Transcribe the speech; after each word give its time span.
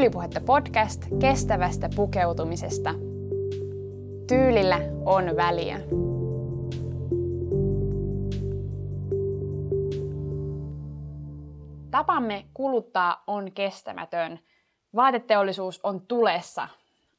Tyylipuhetta 0.00 0.40
podcast 0.40 1.02
kestävästä 1.20 1.88
pukeutumisesta. 1.96 2.94
Tyylillä 4.28 4.78
on 5.04 5.36
väliä. 5.36 5.80
Tapamme 11.90 12.44
kuluttaa 12.54 13.24
on 13.26 13.52
kestämätön. 13.52 14.38
Vaateteollisuus 14.96 15.80
on 15.82 16.06
tulessa. 16.06 16.68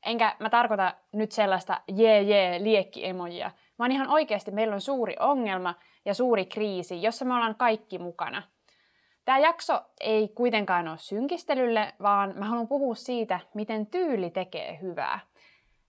Enkä 0.05 0.35
mä 0.39 0.49
tarkoita 0.49 0.93
nyt 1.13 1.31
sellaista 1.31 1.81
jee 1.87 2.21
jee 2.21 2.63
liekki-emojia, 2.63 3.51
vaan 3.79 3.91
ihan 3.91 4.07
oikeasti 4.07 4.51
meillä 4.51 4.73
on 4.73 4.81
suuri 4.81 5.15
ongelma 5.19 5.75
ja 6.05 6.13
suuri 6.13 6.45
kriisi, 6.45 7.01
jossa 7.01 7.25
me 7.25 7.33
ollaan 7.33 7.55
kaikki 7.55 7.99
mukana– 7.99 8.43
Tämä 9.25 9.39
jakso 9.39 9.81
ei 9.99 10.27
kuitenkaan 10.27 10.87
ole 10.87 10.97
synkistelylle, 10.97 11.93
vaan 12.01 12.33
mä 12.37 12.45
haluan 12.45 12.67
puhua 12.67 12.95
siitä, 12.95 13.39
miten 13.53 13.87
tyyli 13.87 14.29
tekee 14.29 14.79
hyvää. 14.81 15.19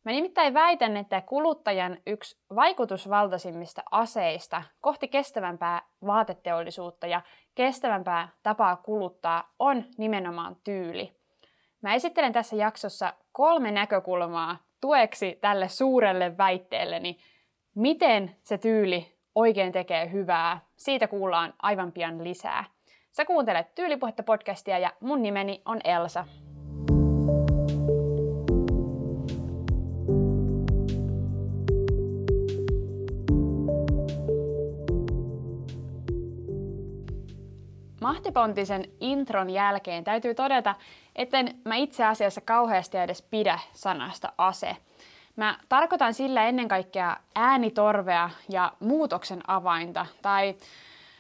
Mä 0.05 0.12
nimittäin 0.12 0.55
väitän, 0.55 0.97
että 0.97 1.20
kuluttajan 1.20 1.98
yksi 2.06 2.41
vaikutusvaltaisimmista 2.55 3.83
aseista 3.91 4.62
kohti 4.80 5.09
kestävämpää 5.09 5.83
vaateteollisuutta 6.06 7.06
ja 7.06 7.20
kestävämpää 7.55 8.29
tapaa 8.42 8.77
kuluttaa 8.77 9.53
on 9.59 9.84
nimenomaan 9.98 10.56
tyyli. 10.64 11.12
Mä 11.83 11.95
esittelen 11.95 12.33
tässä 12.33 12.56
jaksossa 12.56 13.12
kolme 13.33 13.70
näkökulmaa 13.70 14.56
tueksi 14.80 15.39
tälle 15.41 15.69
suurelle 15.69 16.39
väitteelleni, 16.39 17.19
miten 17.75 18.37
se 18.42 18.59
tyyli 18.59 19.12
oikein 19.34 19.73
tekee 19.73 20.12
hyvää. 20.12 20.61
Siitä 20.77 21.09
kuullaan 21.09 21.55
aivan 21.62 21.92
pian 21.92 22.25
lisää. 22.25 22.64
Sä 23.12 23.25
kuuntelet 23.25 23.75
Tyylipuhetta 23.75 24.23
podcastia 24.23 24.79
ja 24.79 24.93
mun 25.01 25.23
nimeni 25.23 25.62
on 25.65 25.80
Elsa. 25.84 26.27
Mahtipontisen 38.01 38.84
intron 39.01 39.51
jälkeen 39.51 40.05
täytyy 40.05 40.34
todeta, 40.34 40.75
etten 41.17 41.61
mä 41.64 41.75
itse 41.75 42.05
asiassa 42.05 42.41
kauheasti 42.41 42.98
edes 42.98 43.23
pidä 43.23 43.58
sanasta 43.73 44.33
ase. 44.39 44.77
Mä 45.36 45.58
tarkoitan 45.69 46.14
sillä 46.14 46.45
ennen 46.45 46.69
kaikkea 46.69 47.17
äänitorvea 47.34 48.31
ja 48.48 48.73
muutoksen 48.81 49.41
avainta, 49.47 50.06
tai 50.23 50.55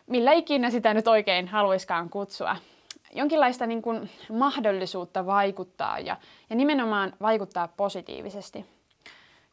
millä 0.06 0.32
ikinä 0.32 0.70
sitä 0.70 0.94
nyt 0.94 1.08
oikein 1.08 1.48
haluiskaan 1.48 2.10
kutsua. 2.10 2.56
Jonkinlaista 3.14 3.66
niin 3.66 3.82
kuin 3.82 4.10
mahdollisuutta 4.32 5.26
vaikuttaa 5.26 5.98
ja, 5.98 6.16
ja 6.50 6.56
nimenomaan 6.56 7.12
vaikuttaa 7.22 7.68
positiivisesti. 7.68 8.66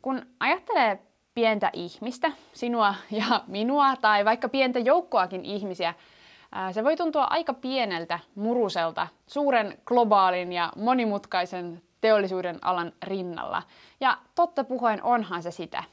Kun 0.01 0.21
ajattelee 0.39 0.99
pientä 1.33 1.69
ihmistä, 1.73 2.31
sinua 2.53 2.95
ja 3.11 3.43
minua, 3.47 3.95
tai 3.95 4.25
vaikka 4.25 4.49
pientä 4.49 4.79
joukkoakin 4.79 5.45
ihmisiä, 5.45 5.93
se 6.71 6.83
voi 6.83 6.95
tuntua 6.95 7.23
aika 7.23 7.53
pieneltä 7.53 8.19
muruselta 8.35 9.07
suuren 9.27 9.77
globaalin 9.85 10.53
ja 10.53 10.71
monimutkaisen 10.75 11.81
teollisuuden 12.01 12.59
alan 12.61 12.91
rinnalla. 13.03 13.63
Ja 13.99 14.17
totta 14.35 14.63
puheen 14.63 15.03
onhan 15.03 15.43
se 15.43 15.51
sitä. 15.51 15.83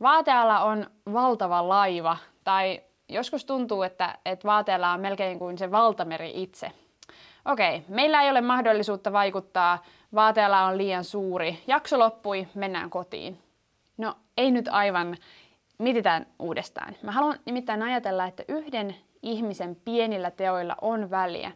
Vaateala 0.00 0.60
on 0.60 0.86
valtava 1.12 1.68
laiva, 1.68 2.16
tai 2.44 2.80
joskus 3.08 3.44
tuntuu, 3.44 3.82
että, 3.82 4.18
että 4.24 4.48
vaateella 4.48 4.92
on 4.92 5.00
melkein 5.00 5.38
kuin 5.38 5.58
se 5.58 5.70
valtameri 5.70 6.42
itse. 6.42 6.72
Okei, 7.44 7.82
meillä 7.88 8.22
ei 8.22 8.30
ole 8.30 8.40
mahdollisuutta 8.40 9.12
vaikuttaa, 9.12 9.84
vaateella 10.14 10.64
on 10.64 10.78
liian 10.78 11.04
suuri, 11.04 11.58
jakso 11.66 11.98
loppui, 11.98 12.46
mennään 12.54 12.90
kotiin. 12.90 13.38
No, 13.96 14.14
ei 14.36 14.50
nyt 14.50 14.68
aivan, 14.68 15.16
mietitään 15.78 16.26
uudestaan. 16.38 16.96
Mä 17.02 17.12
haluan 17.12 17.38
nimittäin 17.44 17.82
ajatella, 17.82 18.26
että 18.26 18.44
yhden 18.48 18.96
ihmisen 19.22 19.76
pienillä 19.84 20.30
teoilla 20.30 20.76
on 20.80 21.10
väliä. 21.10 21.52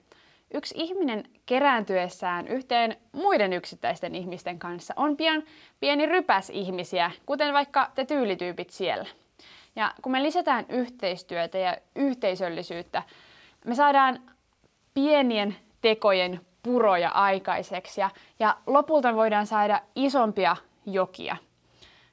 Yksi 0.54 0.74
ihminen 0.78 1.24
kerääntyessään 1.46 2.48
yhteen 2.48 2.96
muiden 3.12 3.52
yksittäisten 3.52 4.14
ihmisten 4.14 4.58
kanssa 4.58 4.94
on 4.96 5.16
pian 5.16 5.42
pieni 5.80 6.06
rypäs 6.06 6.50
ihmisiä, 6.50 7.10
kuten 7.26 7.54
vaikka 7.54 7.90
te 7.94 8.04
tyylityypit 8.04 8.70
siellä. 8.70 9.06
Ja 9.76 9.94
kun 10.02 10.12
me 10.12 10.22
lisätään 10.22 10.66
yhteistyötä 10.68 11.58
ja 11.58 11.76
yhteisöllisyyttä, 11.96 13.02
me 13.64 13.74
saadaan 13.74 14.22
pienien 14.94 15.56
tekojen 15.80 16.40
puroja 16.62 17.10
aikaiseksi 17.10 18.00
ja, 18.00 18.10
ja 18.40 18.56
lopulta 18.66 19.14
voidaan 19.14 19.46
saada 19.46 19.80
isompia 19.94 20.56
jokia. 20.86 21.36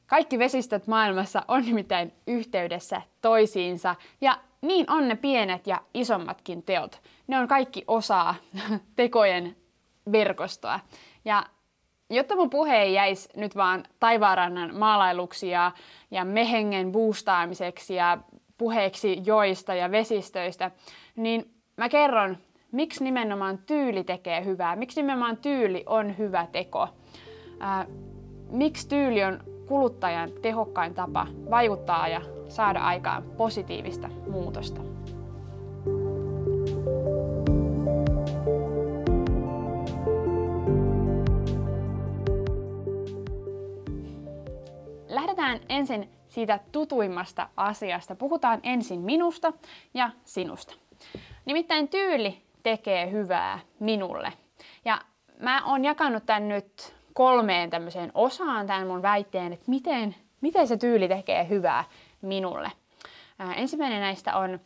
Kaikki 0.08 0.40
vesistöt 0.40 0.88
maailmassa 0.88 1.44
on 1.48 1.62
nimittäin 1.62 2.14
yhteydessä 2.28 3.02
toisiinsa 3.22 3.96
ja 4.22 4.38
niin 4.62 4.92
on 4.92 5.08
ne 5.08 5.16
pienet 5.16 5.68
ja 5.68 5.81
isommatkin 5.94 6.64
teot. 6.64 7.02
Ne 7.28 7.40
on 7.40 7.48
kaikki 7.48 7.84
osaa 7.88 8.36
tekojen 8.96 9.56
verkostoa. 10.12 10.80
Ja 11.25 11.46
Jotta 12.09 12.36
mun 12.36 12.50
puhe 12.50 12.75
ei 12.78 12.94
jäisi 12.94 13.30
nyt 13.36 13.56
vaan 13.56 13.84
taivaanrannan 14.00 14.75
maalailuksi 14.75 15.50
ja, 15.50 15.72
ja 16.12 16.25
mehengen 16.25 16.92
boostaamiseksi 16.92 17.96
ja 17.96 18.18
puheeksi 18.58 19.22
joista 19.25 19.74
ja 19.74 19.92
vesistöistä, 19.92 20.72
niin 21.16 21.53
mä 21.78 21.90
kerron, 21.90 22.38
miksi 22.72 23.03
nimenomaan 23.03 23.58
tyyli 23.58 24.03
tekee 24.03 24.46
hyvää, 24.46 24.75
miksi 24.75 25.02
nimenomaan 25.02 25.38
tyyli 25.38 25.84
on 25.86 26.18
hyvä 26.18 26.48
teko. 26.52 26.88
Ää, 27.59 27.86
miksi 28.50 28.90
tyyli 28.90 29.24
on 29.24 29.44
kuluttajan 29.68 30.31
tehokkain 30.42 30.94
tapa 30.94 31.28
vaikuttaa 31.50 32.08
ja 32.08 32.22
saada 32.48 32.80
aikaan 32.80 33.24
positiivista 33.24 34.09
muutosta. 34.31 34.89
Lähdetään 45.40 45.66
ensin 45.70 46.10
siitä 46.30 46.60
tutuimmasta 46.72 47.50
asiasta. 47.58 48.16
Puhutaan 48.16 48.60
ensin 48.64 49.00
minusta 49.00 49.54
ja 49.94 50.10
sinusta. 50.24 50.76
Nimittäin 51.46 51.88
tyyli 51.88 52.42
tekee 52.64 53.12
hyvää 53.12 53.60
minulle. 53.80 54.34
Ja 54.86 55.02
mä 55.40 55.66
oon 55.66 55.86
jakanut 55.86 56.26
tämän 56.26 56.50
nyt 56.50 56.96
kolmeen 57.14 57.70
tämmöiseen 57.70 58.12
osaan 58.14 58.68
tämän 58.68 58.88
mun 58.88 59.02
väitteen, 59.02 59.54
että 59.54 59.66
miten, 59.68 60.16
miten 60.42 60.68
se 60.68 60.78
tyyli 60.78 61.08
tekee 61.08 61.50
hyvää 61.50 61.84
minulle. 62.22 62.72
Ää, 63.40 63.54
ensimmäinen 63.54 64.02
näistä 64.02 64.38
on 64.38 64.60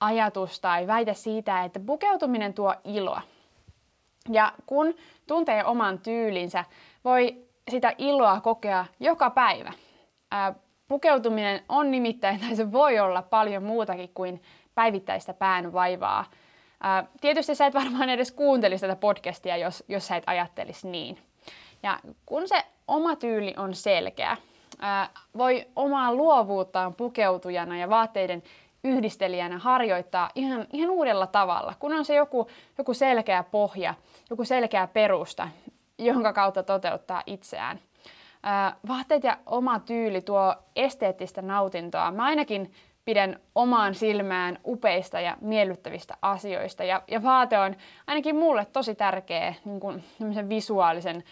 ajatus 0.00 0.60
tai 0.60 0.86
väite 0.86 1.14
siitä, 1.14 1.64
että 1.64 1.80
pukeutuminen 1.80 2.54
tuo 2.54 2.74
iloa. 2.84 3.22
Ja 4.30 4.52
kun 4.66 4.94
tuntee 5.26 5.64
oman 5.64 5.98
tyylinsä, 5.98 6.64
voi 7.04 7.47
sitä 7.68 7.94
iloa 7.98 8.40
kokea 8.40 8.84
joka 9.00 9.30
päivä. 9.30 9.72
Ää, 10.30 10.54
pukeutuminen 10.88 11.62
on 11.68 11.90
nimittäin, 11.90 12.40
tai 12.40 12.56
se 12.56 12.72
voi 12.72 12.98
olla 12.98 13.22
paljon 13.22 13.62
muutakin 13.62 14.10
kuin 14.14 14.42
päivittäistä 14.74 15.34
pään 15.34 15.72
vaivaa. 15.72 16.24
Ää, 16.82 17.06
tietysti 17.20 17.54
sä 17.54 17.66
et 17.66 17.74
varmaan 17.74 18.10
edes 18.10 18.32
kuuntelisi 18.32 18.80
tätä 18.80 18.96
podcastia, 18.96 19.56
jos, 19.56 19.84
jos 19.88 20.06
sä 20.06 20.16
et 20.16 20.24
ajattelisi 20.26 20.88
niin. 20.88 21.18
Ja 21.82 21.98
kun 22.26 22.48
se 22.48 22.64
oma 22.88 23.16
tyyli 23.16 23.54
on 23.56 23.74
selkeä, 23.74 24.36
ää, 24.78 25.08
voi 25.36 25.66
omaa 25.76 26.14
luovuuttaan 26.14 26.94
pukeutujana 26.94 27.78
ja 27.78 27.90
vaatteiden 27.90 28.42
yhdistelijänä 28.84 29.58
harjoittaa 29.58 30.30
ihan, 30.34 30.66
ihan 30.72 30.90
uudella 30.90 31.26
tavalla, 31.26 31.74
kun 31.78 31.92
on 31.92 32.04
se 32.04 32.14
joku, 32.14 32.48
joku 32.78 32.94
selkeä 32.94 33.42
pohja, 33.42 33.94
joku 34.30 34.44
selkeä 34.44 34.86
perusta, 34.86 35.48
jonka 35.98 36.32
kautta 36.32 36.62
toteuttaa 36.62 37.22
itseään. 37.26 37.80
Vaatteet 38.88 39.24
ja 39.24 39.38
oma 39.46 39.78
tyyli 39.78 40.20
tuo 40.20 40.54
esteettistä 40.76 41.42
nautintoa. 41.42 42.10
Mä 42.10 42.24
ainakin 42.24 42.72
pidän 43.04 43.40
omaan 43.54 43.94
silmään 43.94 44.58
upeista 44.66 45.20
ja 45.20 45.36
miellyttävistä 45.40 46.16
asioista. 46.22 46.84
Ja, 46.84 47.02
ja 47.10 47.22
vaate 47.22 47.58
on 47.58 47.76
ainakin 48.06 48.36
mulle 48.36 48.64
tosi 48.64 48.94
tärkeä 48.94 49.54
niin 49.64 49.80
kuin, 49.80 50.04
visuaalisen 50.48 51.16
ö, 51.16 51.22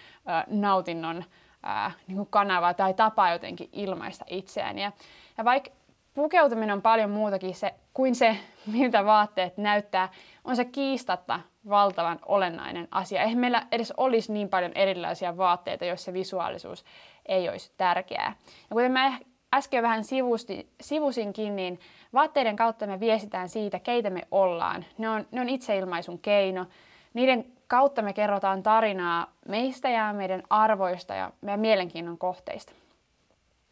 nautinnon 0.46 1.16
ö, 1.16 1.90
niin 2.06 2.16
kuin 2.16 2.28
kanava 2.30 2.74
tai 2.74 2.94
tapa 2.94 3.30
jotenkin 3.30 3.68
ilmaista 3.72 4.24
itseään. 4.28 4.78
Ja, 4.78 4.92
ja 5.38 5.44
vaikka 5.44 5.70
pukeutuminen 6.14 6.72
on 6.72 6.82
paljon 6.82 7.10
muutakin 7.10 7.54
se, 7.54 7.74
kuin 7.94 8.14
se, 8.14 8.36
miltä 8.66 9.04
vaatteet 9.04 9.56
näyttää, 9.56 10.08
on 10.44 10.56
se 10.56 10.64
kiistatta 10.64 11.40
valtavan 11.68 12.18
olennainen 12.26 12.88
asia. 12.90 13.22
Eihän 13.22 13.38
meillä 13.38 13.66
edes 13.72 13.92
olisi 13.96 14.32
niin 14.32 14.48
paljon 14.48 14.72
erilaisia 14.74 15.36
vaatteita, 15.36 15.84
jos 15.84 16.04
se 16.04 16.12
visuaalisuus 16.12 16.84
ei 17.26 17.48
olisi 17.48 17.72
tärkeää. 17.76 18.36
Ja 18.70 18.74
kuten 18.74 18.92
mä 18.92 19.18
äsken 19.54 19.82
vähän 19.82 20.04
sivusti, 20.04 20.70
sivusinkin, 20.80 21.56
niin 21.56 21.80
vaatteiden 22.14 22.56
kautta 22.56 22.86
me 22.86 23.00
viestitään 23.00 23.48
siitä, 23.48 23.78
keitä 23.78 24.10
me 24.10 24.22
ollaan. 24.30 24.84
Ne 24.98 25.08
on, 25.08 25.26
ne 25.30 25.40
on 25.40 25.48
itseilmaisun 25.48 26.18
keino. 26.18 26.66
Niiden 27.14 27.44
kautta 27.66 28.02
me 28.02 28.12
kerrotaan 28.12 28.62
tarinaa 28.62 29.32
meistä 29.48 29.88
ja 29.88 30.12
meidän 30.12 30.42
arvoista 30.50 31.14
ja 31.14 31.30
meidän 31.40 31.60
mielenkiinnon 31.60 32.18
kohteista. 32.18 32.72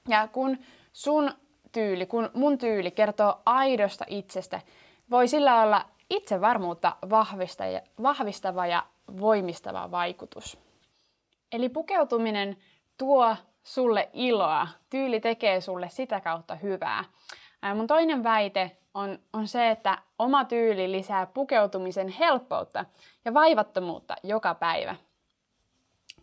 Ja 0.08 0.28
kun 0.28 0.58
sun 0.92 1.32
tyyli, 1.72 2.06
kun 2.06 2.30
mun 2.34 2.58
tyyli 2.58 2.90
kertoo 2.90 3.40
aidosta 3.46 4.04
itsestä, 4.08 4.60
voi 5.10 5.28
sillä 5.28 5.62
olla 5.62 5.84
itsevarmuutta 6.10 6.96
vahvistava 8.02 8.66
ja 8.66 8.86
voimistava 9.20 9.90
vaikutus. 9.90 10.58
Eli 11.52 11.68
pukeutuminen 11.68 12.56
tuo 12.98 13.36
sulle 13.62 14.10
iloa, 14.12 14.68
tyyli 14.90 15.20
tekee 15.20 15.60
sulle 15.60 15.88
sitä 15.88 16.20
kautta 16.20 16.54
hyvää. 16.54 17.04
Ää, 17.62 17.74
mun 17.74 17.86
toinen 17.86 18.24
väite 18.24 18.76
on, 18.94 19.18
on 19.32 19.48
se, 19.48 19.70
että 19.70 19.98
oma 20.18 20.44
tyyli 20.44 20.92
lisää 20.92 21.26
pukeutumisen 21.26 22.08
helppoutta 22.08 22.84
ja 23.24 23.34
vaivattomuutta 23.34 24.16
joka 24.22 24.54
päivä. 24.54 24.96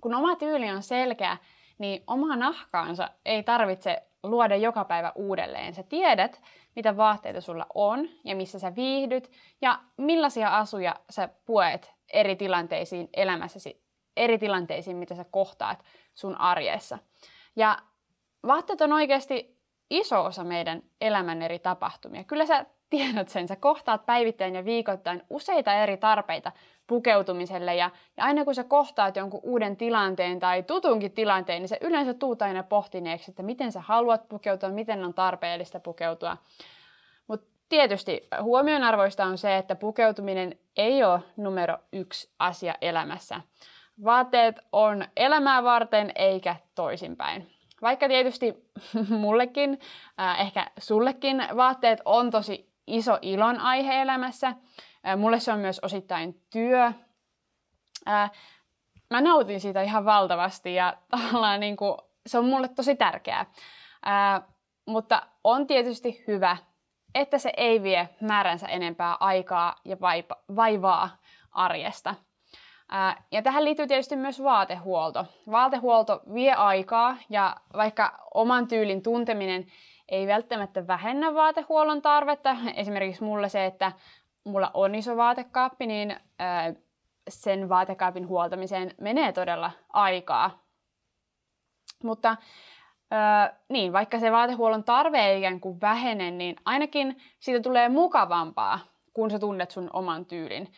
Kun 0.01 0.15
oma 0.15 0.35
tyyli 0.35 0.69
on 0.69 0.83
selkeä, 0.83 1.37
niin 1.77 2.03
oma 2.07 2.35
nahkaansa 2.35 3.09
ei 3.25 3.43
tarvitse 3.43 4.03
luoda 4.23 4.55
joka 4.55 4.85
päivä 4.85 5.11
uudelleen. 5.15 5.73
Sä 5.73 5.83
tiedät, 5.83 6.41
mitä 6.75 6.97
vaatteita 6.97 7.41
sulla 7.41 7.65
on 7.73 8.09
ja 8.23 8.35
missä 8.35 8.59
sä 8.59 8.75
viihdyt 8.75 9.31
ja 9.61 9.79
millaisia 9.97 10.57
asuja 10.57 10.95
sä 11.09 11.29
puet 11.45 11.91
eri 12.13 12.35
tilanteisiin 12.35 13.09
elämässäsi, 13.13 13.83
eri 14.17 14.37
tilanteisiin, 14.37 14.97
mitä 14.97 15.15
sä 15.15 15.25
kohtaat 15.31 15.83
sun 16.15 16.37
arjessa. 16.37 16.97
Ja 17.55 17.77
vaatteet 18.47 18.81
on 18.81 18.93
oikeasti 18.93 19.61
iso 19.89 20.25
osa 20.25 20.43
meidän 20.43 20.83
elämän 21.01 21.41
eri 21.41 21.59
tapahtumia. 21.59 22.23
Kyllä 22.23 22.45
sä 22.45 22.65
tiedät 22.91 23.29
sen, 23.29 23.47
sä 23.47 23.55
kohtaat 23.55 24.05
päivittäin 24.05 24.55
ja 24.55 24.65
viikoittain 24.65 25.23
useita 25.29 25.73
eri 25.73 25.97
tarpeita 25.97 26.51
pukeutumiselle 26.87 27.75
ja, 27.75 27.89
ja 28.17 28.23
aina 28.23 28.45
kun 28.45 28.55
sä 28.55 28.63
kohtaat 28.63 29.15
jonkun 29.15 29.39
uuden 29.43 29.77
tilanteen 29.77 30.39
tai 30.39 30.63
tutunkin 30.63 31.11
tilanteen, 31.11 31.61
niin 31.61 31.69
se 31.69 31.77
yleensä 31.81 32.13
tuut 32.13 32.41
aina 32.41 32.63
pohtineeksi, 32.63 33.31
että 33.31 33.43
miten 33.43 33.71
sä 33.71 33.81
haluat 33.81 34.29
pukeutua, 34.29 34.69
miten 34.69 35.05
on 35.05 35.13
tarpeellista 35.13 35.79
pukeutua. 35.79 36.37
Mutta 37.27 37.47
tietysti 37.69 38.27
huomionarvoista 38.41 39.25
on 39.25 39.37
se, 39.37 39.57
että 39.57 39.75
pukeutuminen 39.75 40.59
ei 40.77 41.03
ole 41.03 41.19
numero 41.37 41.77
yksi 41.93 42.29
asia 42.39 42.75
elämässä. 42.81 43.41
Vaatteet 44.03 44.59
on 44.71 45.05
elämää 45.17 45.63
varten 45.63 46.11
eikä 46.15 46.55
toisinpäin. 46.75 47.51
Vaikka 47.81 48.07
tietysti 48.07 48.53
mullekin, 49.09 49.79
äh, 50.19 50.41
ehkä 50.41 50.71
sullekin 50.79 51.43
vaatteet 51.55 52.01
on 52.05 52.31
tosi 52.31 52.70
iso 52.91 53.17
ilon 53.21 53.59
aihe 53.59 54.01
elämässä. 54.01 54.53
Mulle 55.17 55.39
se 55.39 55.51
on 55.51 55.59
myös 55.59 55.79
osittain 55.79 56.41
työ. 56.49 56.91
Mä 59.09 59.21
nautin 59.21 59.59
siitä 59.59 59.81
ihan 59.81 60.05
valtavasti 60.05 60.75
ja 60.75 60.97
tavallaan 61.11 61.59
niin 61.59 61.77
kuin, 61.77 61.97
se 62.25 62.37
on 62.37 62.45
mulle 62.45 62.67
tosi 62.67 62.95
tärkeää. 62.95 63.45
Mutta 64.85 65.21
on 65.43 65.67
tietysti 65.67 66.23
hyvä, 66.27 66.57
että 67.15 67.37
se 67.37 67.53
ei 67.57 67.83
vie 67.83 68.09
määränsä 68.21 68.67
enempää 68.67 69.17
aikaa 69.19 69.75
ja 69.85 69.97
vaivaa 70.55 71.09
arjesta. 71.51 72.15
Ja 73.31 73.41
tähän 73.41 73.65
liittyy 73.65 73.87
tietysti 73.87 74.15
myös 74.15 74.43
vaatehuolto. 74.43 75.25
Vaatehuolto 75.51 76.21
vie 76.33 76.53
aikaa 76.53 77.17
ja 77.29 77.55
vaikka 77.73 78.19
oman 78.33 78.67
tyylin 78.67 79.03
tunteminen 79.03 79.65
ei 80.11 80.27
välttämättä 80.27 80.87
vähennä 80.87 81.33
vaatehuollon 81.33 82.01
tarvetta, 82.01 82.55
esimerkiksi 82.75 83.23
mulle 83.23 83.49
se, 83.49 83.65
että 83.65 83.91
mulla 84.43 84.71
on 84.73 84.95
iso 84.95 85.17
vaatekaappi, 85.17 85.85
niin 85.85 86.15
sen 87.29 87.69
vaatekaapin 87.69 88.27
huoltamiseen 88.27 88.91
menee 89.01 89.31
todella 89.31 89.71
aikaa. 89.93 90.61
Mutta 92.03 92.37
niin, 93.69 93.93
vaikka 93.93 94.19
se 94.19 94.31
vaatehuollon 94.31 94.83
tarve 94.83 95.19
ei 95.19 95.39
ikään 95.39 95.59
kuin 95.59 95.81
vähene, 95.81 96.31
niin 96.31 96.55
ainakin 96.65 97.21
siitä 97.39 97.61
tulee 97.61 97.89
mukavampaa, 97.89 98.79
kun 99.13 99.31
sä 99.31 99.39
tunnet 99.39 99.71
sun 99.71 99.89
oman 99.93 100.25
tyylin. 100.25 100.71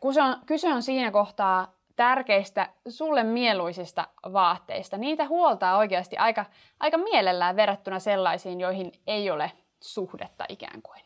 Kun 0.00 0.14
se 0.14 0.22
on, 0.22 0.36
kyse 0.46 0.74
on 0.74 0.82
siinä 0.82 1.10
kohtaa 1.10 1.77
tärkeistä, 1.98 2.68
sulle 2.88 3.24
mieluisista 3.24 4.08
vaatteista. 4.32 4.96
Niitä 4.98 5.26
huoltaa 5.26 5.76
oikeasti 5.76 6.16
aika, 6.16 6.44
aika 6.80 6.98
mielellään 6.98 7.56
verrattuna 7.56 7.98
sellaisiin, 7.98 8.60
joihin 8.60 8.92
ei 9.06 9.30
ole 9.30 9.52
suhdetta 9.80 10.44
ikään 10.48 10.82
kuin. 10.82 11.00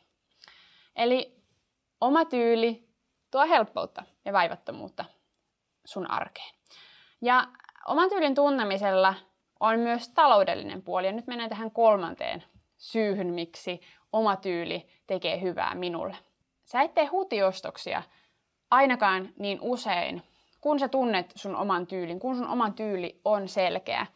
Eli 0.97 1.37
oma 2.01 2.25
tyyli 2.25 2.89
tuo 3.31 3.49
helppoutta 3.49 4.03
ja 4.25 4.33
vaivattomuutta 4.33 5.05
sun 5.85 6.11
arkeen. 6.11 6.55
Ja 7.23 7.49
oman 7.87 8.09
tyylin 8.09 8.35
tunnemisella 8.35 9.15
on 9.61 9.79
myös 9.79 10.09
taloudellinen 10.09 10.83
puoli. 10.83 11.07
Ja 11.07 11.13
nyt 11.13 11.27
mennään 11.27 11.51
tähän 11.51 11.71
kolmanteen 11.71 12.45
syyhyn, 12.77 13.35
miksi 13.35 13.81
oma 14.13 14.37
tyyli 14.37 14.87
tekee 15.07 15.41
hyvää 15.41 15.75
minulle. 15.75 16.17
Sä 16.65 16.83
et 16.83 16.95
tee 16.95 17.07
hutiostoksia 17.07 18.03
ainakaan 18.71 19.29
niin 19.39 19.59
usein, 19.61 20.23
kun 20.63 20.79
sä 20.79 20.89
tunnet 20.89 21.33
sun 21.35 21.57
oman 21.57 21.87
tyylin, 21.87 22.21
kun 22.21 22.37
sun 22.37 22.49
oman 22.49 22.75
tyyli 22.75 23.21
on 23.25 23.49
selkeä. 23.49 24.07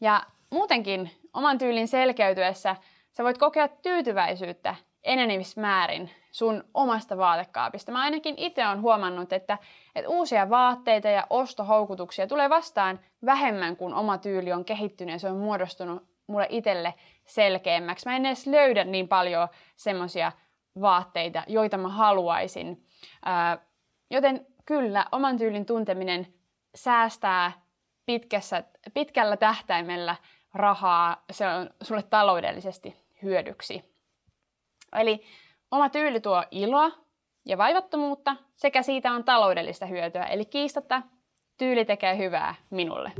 Ja 0.00 0.22
muutenkin 0.50 1.10
oman 1.34 1.58
tyylin 1.58 1.88
selkeytyessä 1.88 2.76
sä 3.10 3.24
voit 3.24 3.38
kokea 3.38 3.68
tyytyväisyyttä 3.68 4.74
enenevissä 5.04 5.60
määrin 5.60 6.10
sun 6.30 6.64
omasta 6.74 7.16
vaatekaapista. 7.16 7.92
Mä 7.92 8.02
ainakin 8.02 8.34
itse 8.38 8.66
olen 8.66 8.82
huomannut, 8.82 9.32
että, 9.32 9.58
että 9.94 10.08
uusia 10.08 10.50
vaatteita 10.50 11.08
ja 11.08 11.26
ostohoukutuksia 11.30 12.26
tulee 12.26 12.50
vastaan 12.50 13.00
vähemmän, 13.26 13.76
kun 13.76 13.94
oma 13.94 14.18
tyyli 14.18 14.52
on 14.52 14.64
kehittynyt 14.64 15.12
ja 15.12 15.18
se 15.18 15.30
on 15.30 15.36
muodostunut 15.36 16.02
mulle 16.26 16.46
itselle 16.50 16.94
selkeämmäksi. 17.26 18.08
Mä 18.08 18.16
en 18.16 18.26
edes 18.26 18.46
löydä 18.46 18.84
niin 18.84 19.08
paljon 19.08 19.48
semmoisia 19.76 20.32
vaatteita, 20.80 21.42
joita 21.46 21.78
mä 21.78 21.88
haluaisin. 21.88 22.86
Joten 24.10 24.46
kyllä, 24.66 25.06
oman 25.12 25.38
tyylin 25.38 25.66
tunteminen 25.66 26.26
säästää 26.74 27.52
pitkässä, 28.06 28.64
pitkällä 28.94 29.36
tähtäimellä 29.36 30.16
rahaa, 30.54 31.24
se 31.30 31.48
on 31.48 31.70
sulle 31.82 32.02
taloudellisesti 32.02 32.96
hyödyksi. 33.22 33.92
Eli 34.92 35.24
oma 35.70 35.88
tyyli 35.88 36.20
tuo 36.20 36.44
iloa 36.50 36.90
ja 37.46 37.58
vaivattomuutta 37.58 38.36
sekä 38.56 38.82
siitä 38.82 39.12
on 39.12 39.24
taloudellista 39.24 39.86
hyötyä. 39.86 40.24
Eli 40.24 40.44
kiistatta 40.44 41.02
tyyli 41.58 41.84
tekee 41.84 42.18
hyvää 42.18 42.54
minulle. 42.70 43.12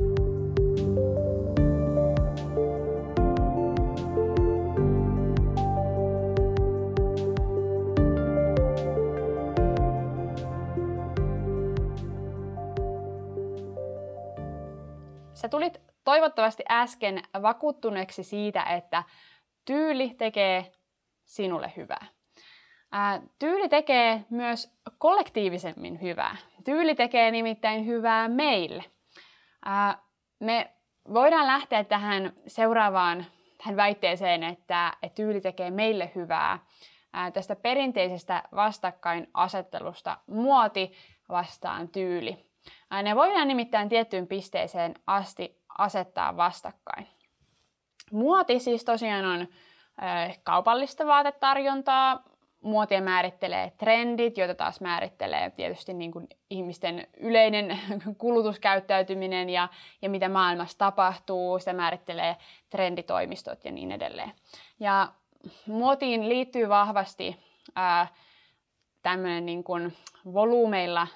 Sä 15.43 15.49
tulit 15.49 15.81
toivottavasti 16.05 16.63
äsken 16.71 17.23
vakuuttuneeksi 17.43 18.23
siitä, 18.23 18.63
että 18.63 19.03
tyyli 19.65 20.15
tekee 20.19 20.73
sinulle 21.25 21.73
hyvää. 21.77 22.07
Ää, 22.93 23.21
tyyli 23.39 23.69
tekee 23.69 24.25
myös 24.31 24.79
kollektiivisemmin 24.99 26.03
hyvää. 26.03 26.37
Tyyli 26.65 26.95
tekee 26.95 27.31
nimittäin 27.31 27.87
hyvää 27.87 28.29
meille. 28.29 28.85
Me 30.41 30.71
voidaan 31.15 31.47
lähteä 31.47 31.85
tähän 31.85 32.33
seuraavaan 32.47 33.27
tähän 33.59 33.77
väitteeseen, 33.77 34.43
että, 34.43 34.93
tyyli 35.15 35.41
tekee 35.41 35.71
meille 35.71 36.13
hyvää. 36.15 36.59
Ää, 37.13 37.31
tästä 37.31 37.57
perinteisestä 37.57 38.43
vastakkainasettelusta 38.55 40.19
muoti 40.27 40.93
vastaan 41.29 41.89
tyyli. 41.89 42.52
Ne 43.03 43.17
voidaan 43.17 43.49
nimittäin 43.49 43.89
tiettyyn 43.89 44.27
pisteeseen 44.27 44.95
asti 45.07 45.63
asettaa 45.79 46.37
vastakkain. 46.37 47.07
Muoti 48.13 48.59
siis 48.59 48.85
tosiaan 48.85 49.25
on 49.25 49.49
kaupallista 50.45 51.07
vaatetarjontaa, 51.07 52.23
muotia 52.61 53.03
määrittelee 53.03 53.73
trendit, 53.79 54.39
joita 54.39 54.55
taas 54.55 54.81
määrittelee 54.81 55.51
tietysti 55.51 55.95
niin 55.95 56.13
kuin 56.13 56.29
ihmisten 56.51 57.07
yleinen 57.17 57.79
kulutuskäyttäytyminen 58.19 59.51
ja, 59.51 59.69
ja 60.03 60.11
mitä 60.11 60.29
maailmassa 60.29 60.79
tapahtuu. 60.79 61.59
Sitä 61.59 61.73
määrittelee 61.73 62.37
trenditoimistot 62.71 63.65
ja 63.65 63.73
niin 63.73 63.93
edelleen. 63.93 64.33
Ja 64.81 65.09
muotiin 65.67 66.29
liittyy 66.29 66.69
vahvasti 66.69 67.37
ää, 67.75 68.07
tämmöinen 69.03 69.47
niin 69.47 69.65
kuin 69.65 69.97
volyymeilla 70.33 71.07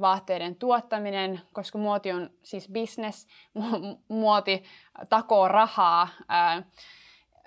vaatteiden 0.00 0.56
tuottaminen, 0.56 1.40
koska 1.52 1.78
muoti 1.78 2.12
on 2.12 2.30
siis 2.42 2.68
business, 2.72 3.26
muoti 4.08 4.64
takoo 5.08 5.48
rahaa. 5.48 6.08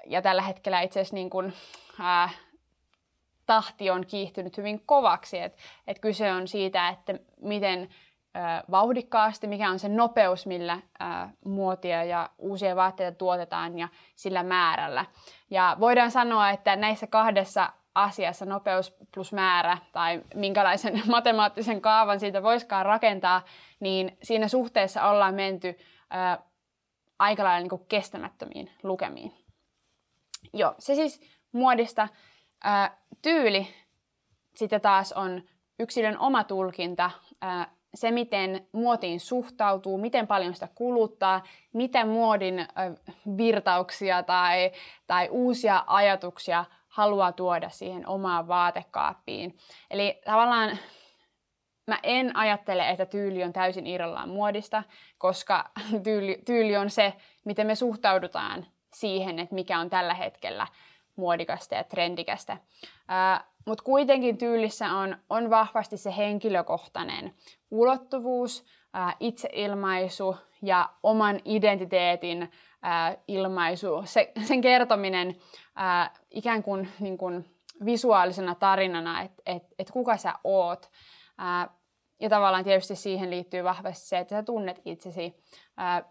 Ja 0.07 0.21
tällä 0.21 0.41
hetkellä 0.41 0.81
itse 0.81 0.99
asiassa 0.99 1.15
niin 1.15 1.29
kuin, 1.29 1.53
tahti 3.45 3.89
on 3.89 4.05
kiihtynyt 4.05 4.57
hyvin 4.57 4.81
kovaksi. 4.85 5.39
Et, 5.39 5.57
et 5.87 5.99
kyse 5.99 6.31
on 6.31 6.47
siitä, 6.47 6.89
että 6.89 7.19
miten 7.41 7.89
vauhdikkaasti, 8.71 9.47
mikä 9.47 9.69
on 9.69 9.79
se 9.79 9.89
nopeus, 9.89 10.45
millä 10.45 10.79
muotia 11.45 12.03
ja 12.03 12.29
uusia 12.37 12.75
vaatteita 12.75 13.17
tuotetaan 13.17 13.79
ja 13.79 13.87
sillä 14.15 14.43
määrällä. 14.43 15.05
Ja 15.49 15.77
voidaan 15.79 16.11
sanoa, 16.11 16.49
että 16.49 16.75
näissä 16.75 17.07
kahdessa 17.07 17.73
asiassa 17.95 18.45
nopeus 18.45 18.93
plus 19.13 19.33
määrä 19.33 19.77
tai 19.91 20.21
minkälaisen 20.35 21.01
matemaattisen 21.07 21.81
kaavan 21.81 22.19
siitä 22.19 22.43
voiskaan 22.43 22.85
rakentaa, 22.85 23.45
niin 23.79 24.17
siinä 24.23 24.47
suhteessa 24.47 25.09
ollaan 25.09 25.35
menty 25.35 25.77
ää, 26.09 26.39
aika 27.19 27.43
lailla 27.43 27.67
niin 27.67 27.87
kestämättömiin 27.87 28.71
lukemiin. 28.83 29.33
Joo, 30.53 30.75
se 30.79 30.95
siis 30.95 31.21
muodista. 31.51 32.07
Ää, 32.63 32.97
tyyli 33.21 33.67
sitten 34.55 34.81
taas 34.81 35.13
on 35.13 35.43
yksilön 35.79 36.19
oma 36.19 36.43
tulkinta, 36.43 37.11
ää, 37.41 37.67
se 37.95 38.11
miten 38.11 38.67
muotiin 38.71 39.19
suhtautuu, 39.19 39.97
miten 39.97 40.27
paljon 40.27 40.53
sitä 40.53 40.67
kuluttaa, 40.75 41.43
miten 41.73 42.07
muodin 42.07 42.67
virtauksia 43.37 44.23
tai, 44.23 44.71
tai 45.07 45.29
uusia 45.31 45.83
ajatuksia 45.87 46.65
haluaa 46.93 47.31
tuoda 47.31 47.69
siihen 47.69 48.07
omaan 48.07 48.47
vaatekaappiin. 48.47 49.57
Eli 49.91 50.21
tavallaan 50.25 50.77
mä 51.87 51.99
en 52.03 52.35
ajattele, 52.37 52.89
että 52.89 53.05
tyyli 53.05 53.43
on 53.43 53.53
täysin 53.53 53.87
irrallaan 53.87 54.29
muodista, 54.29 54.83
koska 55.17 55.69
tyyli, 56.03 56.41
tyyli 56.45 56.77
on 56.77 56.89
se, 56.89 57.13
miten 57.45 57.67
me 57.67 57.75
suhtaudutaan 57.75 58.65
siihen, 58.93 59.39
että 59.39 59.55
mikä 59.55 59.79
on 59.79 59.89
tällä 59.89 60.13
hetkellä 60.13 60.67
muodikasta 61.15 61.75
ja 61.75 61.83
trendikästä. 61.83 62.57
Mutta 63.65 63.83
kuitenkin 63.83 64.37
tyylissä 64.37 64.91
on, 64.91 65.17
on 65.29 65.49
vahvasti 65.49 65.97
se 65.97 66.17
henkilökohtainen 66.17 67.33
ulottuvuus, 67.71 68.65
itseilmaisu 69.19 70.35
ja 70.61 70.89
oman 71.03 71.39
identiteetin 71.45 72.51
ilmaisu, 73.27 74.01
se, 74.05 74.31
sen 74.47 74.61
kertominen 74.61 75.35
ää, 75.75 76.11
ikään 76.31 76.63
kuin, 76.63 76.89
niin 76.99 77.17
kuin 77.17 77.53
visuaalisena 77.85 78.55
tarinana, 78.55 79.21
että 79.21 79.41
et, 79.45 79.63
et 79.79 79.91
kuka 79.91 80.17
sä 80.17 80.33
oot. 80.43 80.91
Ja 82.19 82.29
tavallaan 82.29 82.63
tietysti 82.63 82.95
siihen 82.95 83.29
liittyy 83.29 83.63
vahvasti 83.63 84.07
se, 84.07 84.17
että 84.17 84.35
sä 84.35 84.43
tunnet 84.43 84.81
itsesi, 84.85 85.43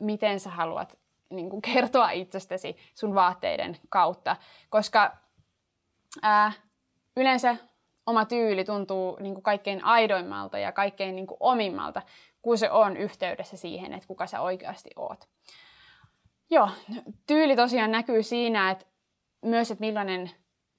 miten 0.00 0.40
sä 0.40 0.50
haluat 0.50 0.98
niin 1.30 1.50
kuin 1.50 1.62
kertoa 1.62 2.10
itsestäsi 2.10 2.76
sun 2.94 3.14
vaatteiden 3.14 3.78
kautta. 3.88 4.36
Koska 4.70 5.16
yleensä 7.16 7.56
oma 8.06 8.24
tyyli 8.24 8.64
tuntuu 8.64 9.16
niin 9.20 9.34
kuin 9.34 9.42
kaikkein 9.42 9.84
aidoimmalta 9.84 10.58
ja 10.58 10.72
kaikkein 10.72 11.16
niin 11.16 11.26
kuin 11.26 11.36
omimmalta, 11.40 12.02
kun 12.42 12.58
se 12.58 12.70
on 12.70 12.96
yhteydessä 12.96 13.56
siihen, 13.56 13.92
että 13.92 14.06
kuka 14.06 14.26
sä 14.26 14.40
oikeasti 14.40 14.90
oot. 14.96 15.28
Joo, 16.50 16.68
tyyli 17.26 17.56
tosiaan 17.56 17.92
näkyy 17.92 18.22
siinä, 18.22 18.70
että 18.70 18.86
myös, 19.42 19.70
että 19.70 19.84
millainen 19.84 20.30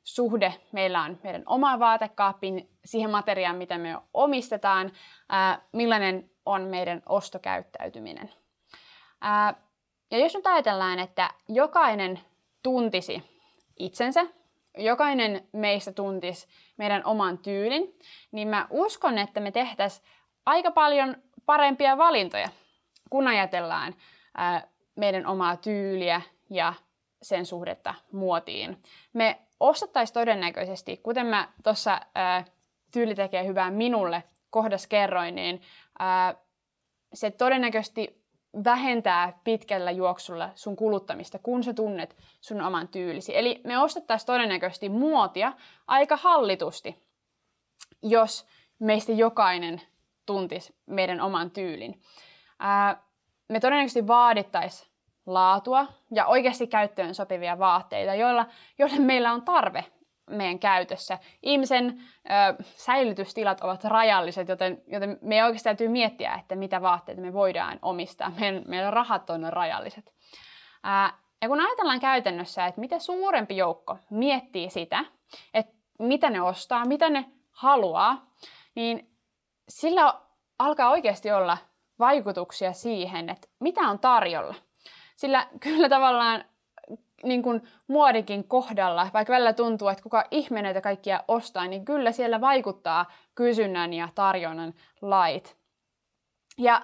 suhde 0.03 0.53
meillä 0.72 1.01
on 1.01 1.20
meidän 1.24 1.44
oma 1.46 1.80
vaatekaappiin, 1.80 2.70
siihen 2.86 3.12
materiaan, 3.12 3.56
mitä 3.56 3.77
me 3.77 3.98
omistetaan, 4.13 4.92
ää, 5.30 5.62
millainen 5.72 6.30
on 6.46 6.62
meidän 6.62 7.01
ostokäyttäytyminen. 7.06 8.32
Ää, 9.22 9.53
ja 10.12 10.18
jos 10.18 10.34
nyt 10.34 10.48
ajatellaan, 10.48 11.00
että 11.00 11.30
jokainen 11.48 12.20
tuntisi 12.63 13.24
itsensä, 13.80 14.25
jokainen 14.77 15.48
meistä 15.51 15.92
tuntisi 15.92 16.48
meidän 16.77 17.06
oman 17.06 17.38
tyylin, 17.38 18.00
niin 18.32 18.48
mä 18.48 18.68
uskon, 18.70 19.18
että 19.18 19.39
me 19.39 19.51
tehtäisiin 19.51 20.08
aika 20.46 20.72
paljon 20.72 21.15
parempia 21.46 21.98
valintoja, 21.98 22.50
kun 23.10 23.27
ajatellaan 23.27 23.96
ää, 24.38 24.68
meidän 24.96 25.25
omaa 25.25 25.58
tyyliä 25.58 26.22
ja 26.50 26.74
sen 27.22 27.46
suhdetta 27.46 27.96
muotiin. 28.12 28.84
Me 29.13 29.39
ostettaisiin 29.60 30.13
todennäköisesti, 30.13 30.98
kuten 30.98 31.25
mä 31.25 31.50
tuossa 31.63 32.01
tyyli 32.92 33.15
tekee 33.15 33.46
hyvää 33.48 33.72
minulle 33.72 34.24
kohdas 34.50 34.88
kerroin, 34.88 35.36
niin 35.36 35.62
ää, 36.00 36.36
se 37.13 37.32
todennäköisesti 37.32 38.23
vähentää 38.63 39.39
pitkällä 39.43 39.91
juoksulla 39.91 40.50
sun 40.55 40.75
kuluttamista, 40.75 41.39
kun 41.39 41.63
sä 41.63 41.74
tunnet 41.74 42.17
sun 42.41 42.62
oman 42.62 42.88
tyylisi. 42.88 43.38
Eli 43.38 43.62
me 43.63 43.79
ostettaisiin 43.79 44.27
todennäköisesti 44.27 44.89
muotia 44.89 45.53
aika 45.88 46.17
hallitusti, 46.17 47.03
jos 48.01 48.48
meistä 48.79 49.12
jokainen 49.12 49.81
tuntisi 50.25 50.75
meidän 50.86 51.22
oman 51.22 51.51
tyylin. 51.51 52.01
Ää, 52.60 53.03
me 53.50 53.60
todennäköisesti 53.60 54.07
vaadittaisiin 54.07 54.89
laatua 55.25 55.88
ja 56.12 56.25
oikeasti 56.25 56.67
käyttöön 56.67 57.15
sopivia 57.15 57.60
vaatteita, 57.60 58.15
joilla, 58.15 58.45
joille 58.79 59.00
meillä 59.00 59.33
on 59.33 59.41
tarve 59.41 59.86
meidän 60.30 60.60
käytössä. 60.60 61.18
Ihmisen 61.42 62.01
ö, 62.25 62.63
säilytystilat 62.63 63.62
ovat 63.62 63.84
rajalliset, 63.84 64.48
joten, 64.48 64.82
joten 64.88 65.18
me 65.22 65.44
oikeasti 65.44 65.63
täytyy 65.63 65.88
miettiä, 65.88 66.34
että 66.34 66.56
mitä 66.56 66.82
vaatteita 66.82 67.22
me 67.22 67.34
voidaan 67.34 67.80
omistaa. 67.82 68.32
Meidän, 68.39 68.63
meidän 68.68 68.94
rahat 68.94 69.30
on 69.30 69.53
rajalliset. 69.53 70.13
Ää, 70.84 71.18
ja 71.42 71.48
kun 71.48 71.60
ajatellaan 71.60 72.00
käytännössä, 72.00 72.65
että 72.65 72.82
mitä 72.82 73.00
suurempi 73.00 73.58
joukko 73.58 73.98
miettii 74.10 74.70
sitä, 74.70 75.06
että 75.53 75.74
mitä 76.00 76.30
ne 76.30 76.42
ostaa, 76.42 76.86
mitä 76.86 77.10
ne 77.10 77.25
haluaa, 77.51 78.25
niin 78.75 79.15
sillä 79.70 80.13
alkaa 80.60 80.89
oikeasti 80.89 81.32
olla 81.32 81.58
vaikutuksia 82.00 82.74
siihen, 82.74 83.30
että 83.30 83.48
mitä 83.60 83.82
on 83.82 84.00
tarjolla. 84.00 84.56
Sillä 85.15 85.48
kyllä 85.60 85.89
tavallaan 85.89 86.46
niin 87.24 87.44
kuin 87.44 87.62
muodikin 87.88 88.44
kohdalla, 88.44 89.08
vaikka 89.13 89.34
välillä 89.34 89.53
tuntuu, 89.53 89.88
että 89.88 90.03
kuka 90.03 90.25
ihme 90.32 90.62
näitä 90.62 90.82
kaikkia 90.82 91.24
ostaa, 91.27 91.68
niin 91.68 91.86
kyllä 91.86 92.12
siellä 92.12 92.42
vaikuttaa 92.42 93.12
kysynnän 93.36 93.94
ja 93.94 94.10
tarjonnan 94.15 94.74
lait. 95.01 95.58
Ja 96.58 96.82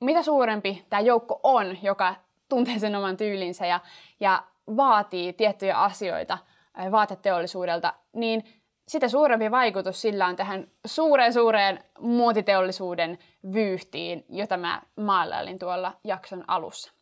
mitä 0.00 0.22
suurempi 0.22 0.86
tämä 0.90 1.00
joukko 1.00 1.40
on, 1.42 1.82
joka 1.82 2.14
tuntee 2.48 2.78
sen 2.78 2.96
oman 2.96 3.16
tyylinsä 3.16 3.66
ja, 3.66 3.80
ja 4.20 4.42
vaatii 4.76 5.32
tiettyjä 5.32 5.78
asioita 5.78 6.38
vaateteollisuudelta, 6.90 7.94
niin 8.12 8.44
sitä 8.88 9.08
suurempi 9.08 9.50
vaikutus 9.50 10.00
sillä 10.00 10.26
on 10.26 10.36
tähän 10.36 10.70
suureen 10.86 11.32
suureen 11.32 11.84
muotiteollisuuden 11.98 13.18
vyyhtiin, 13.52 14.24
jota 14.28 14.56
mä 14.56 14.82
maalailin 14.96 15.58
tuolla 15.58 15.92
jakson 16.04 16.44
alussa. 16.48 16.92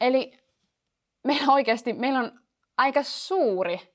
Eli 0.00 0.32
meillä 1.28 1.52
oikeasti 1.52 1.92
meillä 1.92 2.18
on 2.18 2.40
aika 2.76 3.02
suuri 3.02 3.94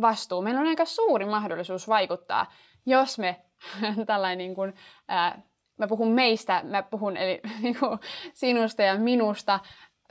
vastuu, 0.00 0.42
meillä 0.42 0.60
on 0.60 0.66
aika 0.66 0.84
suuri 0.84 1.24
mahdollisuus 1.24 1.88
vaikuttaa, 1.88 2.52
jos 2.86 3.18
me 3.18 3.44
tällainen 4.06 4.38
niin 4.38 4.54
kuin, 4.54 4.74
ää, 5.08 5.42
mä 5.78 5.86
puhun 5.86 6.08
meistä, 6.08 6.60
mä 6.64 6.82
puhun 6.82 7.16
eli 7.16 7.40
niin 7.62 7.78
kuin, 7.78 7.98
sinusta 8.32 8.82
ja 8.82 8.98
minusta, 8.98 9.60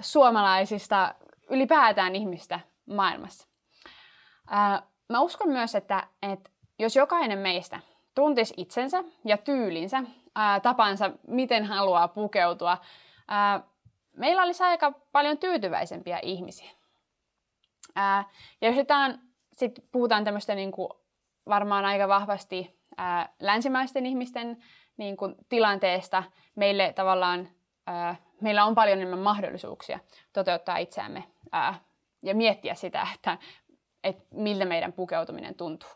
suomalaisista, 0.01 1.15
ylipäätään 1.49 2.15
ihmistä 2.15 2.59
maailmassa. 2.85 3.47
Ää, 4.49 4.83
mä 5.09 5.19
uskon 5.19 5.49
myös, 5.49 5.75
että, 5.75 6.07
että 6.31 6.49
jos 6.79 6.95
jokainen 6.95 7.39
meistä 7.39 7.79
tuntisi 8.15 8.53
itsensä 8.57 9.03
ja 9.25 9.37
tyylinsä, 9.37 10.03
ää, 10.35 10.59
tapansa, 10.59 11.11
miten 11.27 11.65
haluaa 11.65 12.07
pukeutua, 12.07 12.77
ää, 13.27 13.72
meillä 14.17 14.43
olisi 14.43 14.63
aika 14.63 14.91
paljon 15.12 15.38
tyytyväisempiä 15.38 16.20
ihmisiä. 16.22 16.72
Ää, 17.96 18.29
ja 18.62 18.67
jos 18.67 18.77
jotain, 18.77 19.20
sit 19.53 19.79
puhutaan 19.91 20.24
tämmöistä 20.24 20.55
niin 20.55 20.72
kuin 20.72 20.89
varmaan 21.50 21.86
aika 21.86 22.08
vahvasti 22.08 22.79
ää, 22.98 23.29
länsimaisten 23.39 24.05
ihmisten 24.05 24.63
niin 24.98 25.17
kuin, 25.17 25.36
tilanteesta, 25.50 26.24
meille 26.55 26.93
tavallaan, 26.93 27.50
ää, 27.88 28.15
meillä 28.41 28.65
on 28.65 28.75
paljon 28.75 28.98
enemmän 28.98 29.20
mahdollisuuksia 29.20 30.00
toteuttaa 30.34 30.77
itseämme 30.77 31.24
ää, 31.51 31.79
ja 32.22 32.36
miettiä 32.36 32.75
sitä, 32.75 33.08
että, 33.15 33.38
että 34.03 34.24
miltä 34.32 34.65
meidän 34.65 34.93
pukeutuminen 34.93 35.55
tuntuu. 35.55 35.89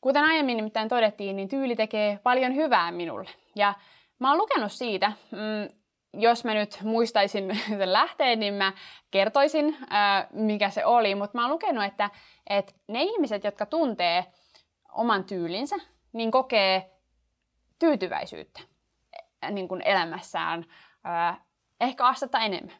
Kuten 0.00 0.24
aiemmin 0.24 0.56
nimittäin 0.56 0.88
todettiin, 0.88 1.36
niin 1.36 1.48
tyyli 1.48 1.76
tekee 1.76 2.18
paljon 2.22 2.54
hyvää 2.54 2.92
minulle. 2.92 3.30
Ja 3.56 3.74
mä 4.18 4.28
oon 4.28 4.38
lukenut 4.38 4.72
siitä 4.72 5.12
mm, 5.30 5.77
jos 6.14 6.44
mä 6.44 6.54
nyt 6.54 6.78
muistaisin 6.82 7.60
sen 7.78 7.92
lähteen, 7.92 8.40
niin 8.40 8.54
mä 8.54 8.72
kertoisin, 9.10 9.76
mikä 10.32 10.70
se 10.70 10.84
oli. 10.84 11.14
Mutta 11.14 11.38
mä 11.38 11.42
oon 11.42 11.52
lukenut, 11.52 11.84
että, 11.84 12.10
että 12.50 12.72
ne 12.88 13.02
ihmiset, 13.02 13.44
jotka 13.44 13.66
tuntee 13.66 14.26
oman 14.92 15.24
tyylinsä, 15.24 15.76
niin 16.12 16.30
kokee 16.30 16.90
tyytyväisyyttä 17.78 18.60
niin 19.50 19.68
kuin 19.68 19.82
elämässään 19.82 20.64
ää, 21.04 21.44
ehkä 21.80 22.06
astetta 22.06 22.38
enemmän. 22.38 22.76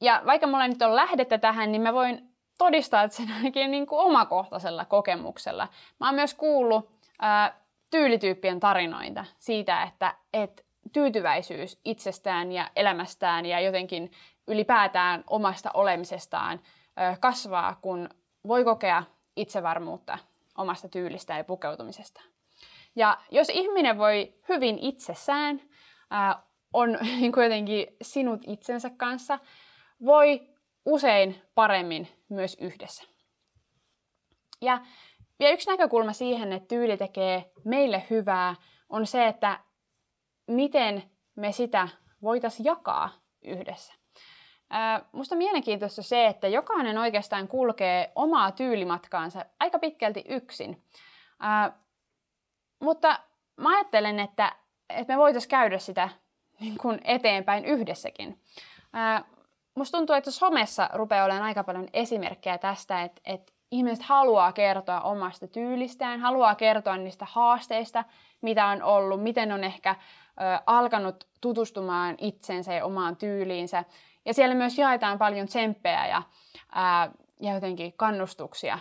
Ja 0.00 0.22
vaikka 0.26 0.46
mulla 0.46 0.68
nyt 0.68 0.82
on 0.82 0.96
lähdettä 0.96 1.38
tähän, 1.38 1.72
niin 1.72 1.82
mä 1.82 1.92
voin 1.92 2.32
todistaa 2.58 3.02
että 3.02 3.16
sen 3.16 3.32
ainakin 3.32 3.70
niin 3.70 3.86
kuin 3.86 4.00
omakohtaisella 4.00 4.84
kokemuksella. 4.84 5.68
Mä 6.00 6.06
oon 6.06 6.14
myös 6.14 6.34
kuullut 6.34 6.90
tyylityyppien 7.90 8.60
tarinoita 8.60 9.24
siitä, 9.38 9.82
että 9.82 10.14
et 10.32 10.66
tyytyväisyys 10.92 11.80
itsestään 11.84 12.52
ja 12.52 12.70
elämästään 12.76 13.46
ja 13.46 13.60
jotenkin 13.60 14.10
ylipäätään 14.48 15.24
omasta 15.26 15.70
olemisestaan 15.74 16.60
kasvaa, 17.20 17.78
kun 17.82 18.08
voi 18.48 18.64
kokea 18.64 19.02
itsevarmuutta 19.36 20.18
omasta 20.58 20.88
tyylistä 20.88 21.36
ja 21.36 21.44
pukeutumisesta. 21.44 22.22
Ja 22.96 23.18
jos 23.30 23.48
ihminen 23.48 23.98
voi 23.98 24.34
hyvin 24.48 24.78
itsessään, 24.78 25.60
ää, 26.10 26.42
on 26.72 26.98
niin 27.20 27.32
jotenkin 27.42 27.86
sinut 28.02 28.40
itsensä 28.46 28.90
kanssa, 28.90 29.38
voi 30.04 30.48
usein 30.84 31.42
paremmin 31.54 32.08
myös 32.28 32.56
yhdessä. 32.60 33.04
Ja 34.60 34.80
vielä 35.38 35.54
yksi 35.54 35.70
näkökulma 35.70 36.12
siihen, 36.12 36.52
että 36.52 36.68
tyyli 36.68 36.96
tekee 36.96 37.52
meille 37.64 38.06
hyvää, 38.10 38.54
on 38.88 39.06
se, 39.06 39.26
että 39.26 39.58
miten 40.52 41.02
me 41.36 41.52
sitä 41.52 41.88
voitaisiin 42.22 42.64
jakaa 42.64 43.10
yhdessä. 43.42 43.94
Musta 45.12 45.36
mielenkiintoista 45.36 46.02
se, 46.02 46.26
että 46.26 46.48
jokainen 46.48 46.98
oikeastaan 46.98 47.48
kulkee 47.48 48.12
omaa 48.14 48.52
tyylimatkaansa 48.52 49.44
aika 49.60 49.78
pitkälti 49.78 50.24
yksin. 50.28 50.82
Mutta 52.80 53.18
mä 53.56 53.76
ajattelen, 53.76 54.20
että, 54.20 54.52
että 54.90 55.12
me 55.12 55.18
voitaisiin 55.18 55.50
käydä 55.50 55.78
sitä 55.78 56.08
niin 56.60 56.78
kuin 56.78 57.00
eteenpäin 57.04 57.64
yhdessäkin. 57.64 58.40
musta 59.74 59.98
tuntuu, 59.98 60.16
että 60.16 60.30
somessa 60.30 60.90
rupeaa 60.92 61.24
olemaan 61.24 61.44
aika 61.44 61.64
paljon 61.64 61.88
esimerkkejä 61.92 62.58
tästä, 62.58 63.02
että, 63.02 63.20
että 63.24 63.52
ihmiset 63.70 64.04
haluaa 64.04 64.52
kertoa 64.52 65.00
omasta 65.00 65.46
tyylistään, 65.46 66.20
haluaa 66.20 66.54
kertoa 66.54 66.96
niistä 66.96 67.26
haasteista, 67.30 68.04
mitä 68.40 68.66
on 68.66 68.82
ollut, 68.82 69.22
miten 69.22 69.52
on 69.52 69.64
ehkä 69.64 69.96
alkanut 70.66 71.28
tutustumaan 71.40 72.14
itsensä 72.18 72.74
ja 72.74 72.84
omaan 72.84 73.16
tyyliinsä. 73.16 73.84
Ja 74.24 74.34
siellä 74.34 74.54
myös 74.54 74.78
jaetaan 74.78 75.18
paljon 75.18 75.46
tsemppejä 75.46 76.06
ja, 76.06 76.22
ää, 76.72 77.10
ja 77.40 77.54
jotenkin 77.54 77.92
kannustuksia 77.92 78.78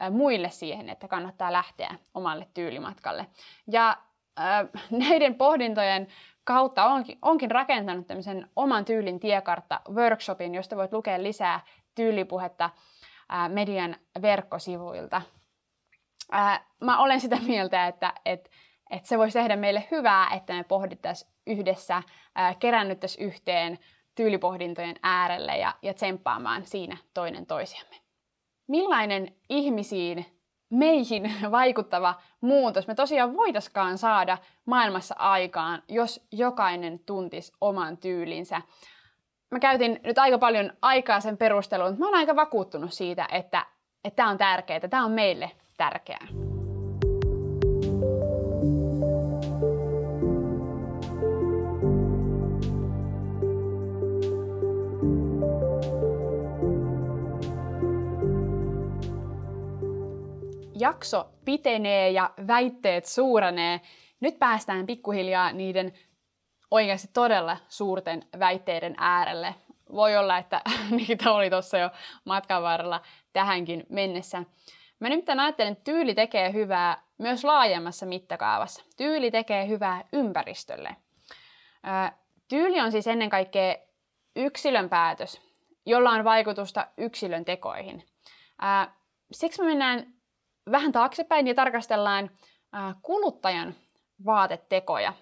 ää, 0.00 0.10
muille 0.10 0.50
siihen, 0.50 0.88
että 0.88 1.08
kannattaa 1.08 1.52
lähteä 1.52 1.94
omalle 2.14 2.48
tyylimatkalle. 2.54 3.26
Ja 3.70 3.96
ää, 4.36 4.66
näiden 4.90 5.34
pohdintojen 5.34 6.06
kautta 6.44 6.84
onkin, 6.84 7.18
onkin 7.22 7.50
rakentanut 7.50 8.06
tämmöisen 8.06 8.50
oman 8.56 8.84
tyylin 8.84 9.20
tiekartta 9.20 9.80
workshopin, 9.90 10.54
josta 10.54 10.76
voit 10.76 10.92
lukea 10.92 11.22
lisää 11.22 11.60
tyylipuhetta 11.94 12.70
ää, 13.28 13.48
median 13.48 13.96
verkkosivuilta. 14.22 15.22
Ää, 16.32 16.64
mä 16.80 16.98
olen 16.98 17.20
sitä 17.20 17.36
mieltä, 17.46 17.86
että 17.86 18.14
et, 18.24 18.50
et 18.90 19.06
se 19.06 19.18
voisi 19.18 19.38
tehdä 19.38 19.56
meille 19.56 19.88
hyvää, 19.90 20.34
että 20.34 20.52
me 20.52 20.64
pohdittaisiin 20.64 21.32
yhdessä, 21.46 22.02
kerännyttäisiin 22.58 23.26
yhteen 23.26 23.78
tyylipohdintojen 24.14 24.96
äärelle 25.02 25.58
ja, 25.58 25.74
ja 25.82 25.94
tsemppaamaan 25.94 26.66
siinä 26.66 26.96
toinen 27.14 27.46
toisiamme. 27.46 27.96
Millainen 28.68 29.34
ihmisiin 29.48 30.26
meihin 30.70 31.32
vaikuttava 31.50 32.14
muutos 32.40 32.86
me 32.86 32.94
tosiaan 32.94 33.36
voitaskaan 33.36 33.98
saada 33.98 34.38
maailmassa 34.64 35.14
aikaan, 35.18 35.82
jos 35.88 36.26
jokainen 36.32 36.98
tuntisi 36.98 37.52
oman 37.60 37.96
tyylinsä. 37.96 38.62
Mä 39.50 39.58
käytin 39.58 40.00
nyt 40.04 40.18
aika 40.18 40.38
paljon 40.38 40.72
aikaa 40.82 41.20
sen 41.20 41.36
perusteluun, 41.36 41.90
mutta 41.90 42.00
mä 42.00 42.06
oon 42.06 42.18
aika 42.18 42.36
vakuuttunut 42.36 42.92
siitä, 42.92 43.28
että 43.32 43.66
tämä 44.16 44.30
on 44.30 44.38
tärkeää, 44.38 44.80
tämä 44.80 45.04
on 45.04 45.12
meille 45.12 45.50
tärkeää. 45.76 46.49
Jakso 60.80 61.28
pitenee 61.44 62.10
ja 62.10 62.30
väitteet 62.46 63.04
suurenee. 63.04 63.80
Nyt 64.20 64.38
päästään 64.38 64.86
pikkuhiljaa 64.86 65.52
niiden 65.52 65.92
oikeasti 66.70 67.08
todella 67.12 67.56
suurten 67.68 68.24
väitteiden 68.38 68.94
äärelle. 68.98 69.54
Voi 69.92 70.16
olla, 70.16 70.38
että 70.38 70.60
niitä 70.96 71.32
oli 71.32 71.50
tuossa 71.50 71.78
jo 71.78 71.90
matkan 72.24 72.62
varrella 72.62 73.00
tähänkin 73.32 73.86
mennessä. 73.88 74.42
Mä 75.00 75.08
nyt 75.08 75.28
ajattelen, 75.28 75.72
että 75.72 75.84
tyyli 75.84 76.14
tekee 76.14 76.52
hyvää 76.52 77.02
myös 77.18 77.44
laajemmassa 77.44 78.06
mittakaavassa. 78.06 78.84
Tyyli 78.96 79.30
tekee 79.30 79.68
hyvää 79.68 80.04
ympäristölle. 80.12 80.96
Tyyli 82.48 82.80
on 82.80 82.92
siis 82.92 83.06
ennen 83.06 83.30
kaikkea 83.30 83.76
yksilön 84.36 84.88
päätös, 84.88 85.40
jolla 85.86 86.10
on 86.10 86.24
vaikutusta 86.24 86.86
yksilön 86.98 87.44
tekoihin. 87.44 88.06
Siksi 89.32 89.62
me 89.62 89.68
mennään 89.68 90.14
vähän 90.70 90.92
taaksepäin 90.92 91.46
ja 91.46 91.54
tarkastellaan 91.54 92.30
kuluttajan 93.02 93.74
vaatetekoja. 94.26 95.12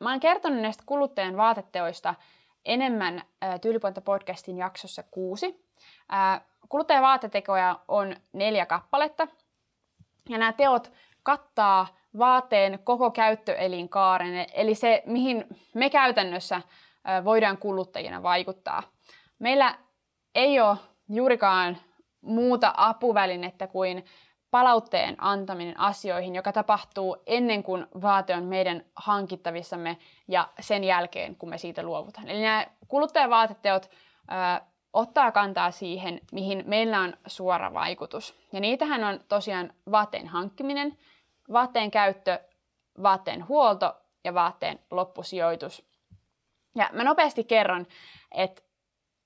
Mä 0.00 0.10
oon 0.10 0.20
kertonut 0.20 0.60
näistä 0.60 0.82
kuluttajan 0.86 1.36
vaateteoista 1.36 2.14
enemmän 2.64 3.22
Tyylipointa-podcastin 3.60 4.58
jaksossa 4.58 5.02
kuusi. 5.10 5.66
Kuluttajan 6.68 7.02
vaatetekoja 7.02 7.80
on 7.88 8.16
neljä 8.32 8.66
kappaletta. 8.66 9.28
Ja 10.28 10.38
nämä 10.38 10.52
teot 10.52 10.92
kattaa 11.22 11.86
vaatteen 12.18 12.78
koko 12.84 13.10
käyttöelinkaaren, 13.10 14.46
eli 14.54 14.74
se, 14.74 15.02
mihin 15.06 15.46
me 15.74 15.90
käytännössä 15.90 16.62
voidaan 17.24 17.58
kuluttajina 17.58 18.22
vaikuttaa. 18.22 18.82
Meillä 19.38 19.78
ei 20.34 20.60
ole 20.60 20.76
juurikaan 21.08 21.78
muuta 22.20 22.74
apuvälinettä 22.76 23.66
kuin 23.66 24.04
palautteen 24.54 25.14
antaminen 25.18 25.80
asioihin, 25.80 26.34
joka 26.34 26.52
tapahtuu 26.52 27.16
ennen 27.26 27.62
kuin 27.62 27.86
vaate 28.02 28.34
on 28.34 28.44
meidän 28.44 28.84
hankittavissamme 28.96 29.98
ja 30.28 30.48
sen 30.60 30.84
jälkeen, 30.84 31.36
kun 31.36 31.48
me 31.48 31.58
siitä 31.58 31.82
luovutaan. 31.82 32.28
Eli 32.28 32.42
nämä 32.42 32.66
kuluttajavaateteot 32.88 33.90
ö, 33.90 34.64
ottaa 34.92 35.32
kantaa 35.32 35.70
siihen, 35.70 36.20
mihin 36.32 36.62
meillä 36.66 37.00
on 37.00 37.16
suora 37.26 37.74
vaikutus. 37.74 38.34
Ja 38.52 38.60
niitähän 38.60 39.04
on 39.04 39.20
tosiaan 39.28 39.72
vaatteen 39.90 40.28
hankkiminen, 40.28 40.98
vaatteen 41.52 41.90
käyttö, 41.90 42.38
vaatteen 43.02 43.48
huolto 43.48 43.96
ja 44.24 44.34
vaatteen 44.34 44.78
loppusijoitus. 44.90 45.84
Ja 46.76 46.90
mä 46.92 47.04
nopeasti 47.04 47.44
kerron, 47.44 47.86
että 48.32 48.62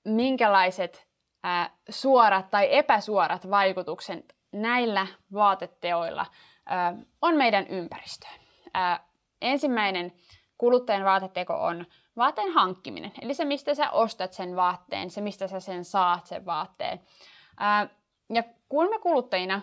minkälaiset 0.05 1.07
ää, 1.43 1.69
suorat 1.89 2.49
tai 2.49 2.67
epäsuorat 2.71 3.49
vaikutukset 3.49 4.38
näillä 4.51 5.07
vaateteoilla 5.33 6.25
on 7.21 7.35
meidän 7.35 7.67
ympäristöön. 7.67 8.39
Ensimmäinen 9.41 10.13
kuluttajan 10.57 11.05
vaateteko 11.05 11.65
on 11.65 11.85
vaatteen 12.17 12.51
hankkiminen, 12.51 13.11
eli 13.21 13.33
se, 13.33 13.45
mistä 13.45 13.75
sä 13.75 13.91
ostat 13.91 14.33
sen 14.33 14.55
vaatteen, 14.55 15.09
se, 15.09 15.21
mistä 15.21 15.47
sä 15.47 15.59
sen 15.59 15.85
saat 15.85 16.25
sen 16.25 16.45
vaatteen. 16.45 16.99
Ja 18.33 18.43
kun 18.69 18.89
me 18.89 18.99
kuluttajina, 18.99 19.61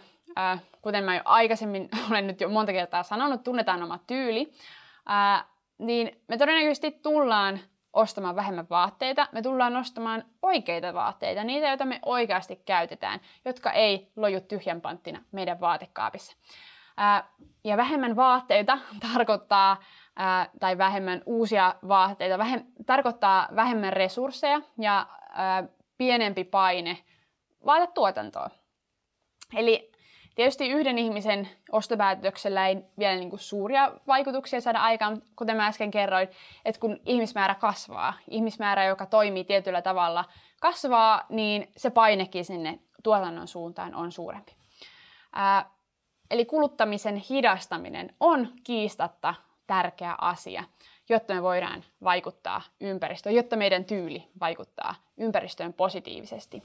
kuten 0.83 1.05
mä 1.05 1.15
jo 1.15 1.23
aikaisemmin 1.25 1.89
olen 2.11 2.27
nyt 2.27 2.41
jo 2.41 2.49
monta 2.49 2.73
kertaa 2.73 3.03
sanonut, 3.03 3.43
tunnetaan 3.43 3.83
oma 3.83 3.99
tyyli, 4.07 4.53
niin 5.79 6.23
me 6.29 6.39
todennäköisesti 6.39 6.91
tullaan 6.91 7.61
ostamaan 7.97 8.37
vähemmän 8.37 8.67
vaatteita, 8.71 9.29
me 9.33 9.43
tullaan 9.43 9.77
ostamaan 9.77 10.25
oikeita 10.43 10.95
vaatteita, 10.95 11.45
niitä, 11.45 11.69
joita 11.69 11.85
me 11.85 12.01
oikeasti 12.05 12.57
käytetään, 12.57 13.21
jotka 13.45 13.73
ei 13.73 14.13
loju 14.17 14.41
tyhjän 14.41 14.81
panttina 14.81 15.23
meidän 15.33 15.61
vaatekaapissa. 15.61 16.37
Ää, 16.97 17.29
ja 17.65 17.77
vähemmän 17.77 18.17
vaatteita 18.17 18.79
tarkoittaa, 19.13 19.77
ää, 20.17 20.49
tai 20.61 20.79
vähemmän 20.79 21.23
uusia 21.27 21.75
vaatteita, 21.89 22.39
vähem, 22.39 22.65
tarkoittaa 22.87 23.49
vähemmän 23.57 23.93
resursseja 23.93 24.61
ja 24.79 25.07
ää, 25.29 25.65
pienempi 25.99 26.45
paine 26.45 26.99
vaatetuotantoon. 27.67 28.51
Eli 29.55 29.93
Tietysti 30.37 30.69
yhden 30.69 30.99
ihmisen 30.99 31.49
ostopäätöksellä 31.73 32.69
ei 32.69 32.77
vielä 32.99 33.17
niin 33.17 33.31
kuin 33.31 33.41
suuria 33.41 33.93
vaikutuksia 34.07 34.61
saada 34.61 34.79
aikaan, 34.79 35.23
kuten 35.37 35.57
mä 35.57 35.67
äsken 35.67 35.91
kerroin, 35.91 36.29
että 36.65 36.81
kun 36.81 37.01
ihmismäärä 37.07 37.55
kasvaa, 37.55 38.15
ihmismäärä, 38.31 38.85
joka 38.85 39.07
toimii 39.07 39.45
tietyllä 39.45 39.83
tavalla, 39.83 40.25
kasvaa, 40.61 41.23
niin 41.29 41.73
se 41.77 41.91
painekin 41.91 42.45
sinne 42.45 42.79
tuotannon 43.03 43.49
suuntaan 43.49 43.95
on 43.95 44.13
suurempi. 44.13 44.53
Ää, 45.33 45.71
eli 46.31 46.45
kuluttamisen 46.45 47.17
hidastaminen 47.17 48.15
on 48.21 48.49
kiistatta 48.65 49.35
tärkeä 49.67 50.15
asia. 50.21 50.65
Jotta 51.09 51.35
me 51.35 51.43
voidaan 51.43 51.85
vaikuttaa 52.05 52.63
ympäristöön, 52.81 53.35
jotta 53.35 53.57
meidän 53.57 53.85
tyyli 53.85 54.29
vaikuttaa 54.41 54.95
ympäristöön 55.17 55.73
positiivisesti. 55.73 56.63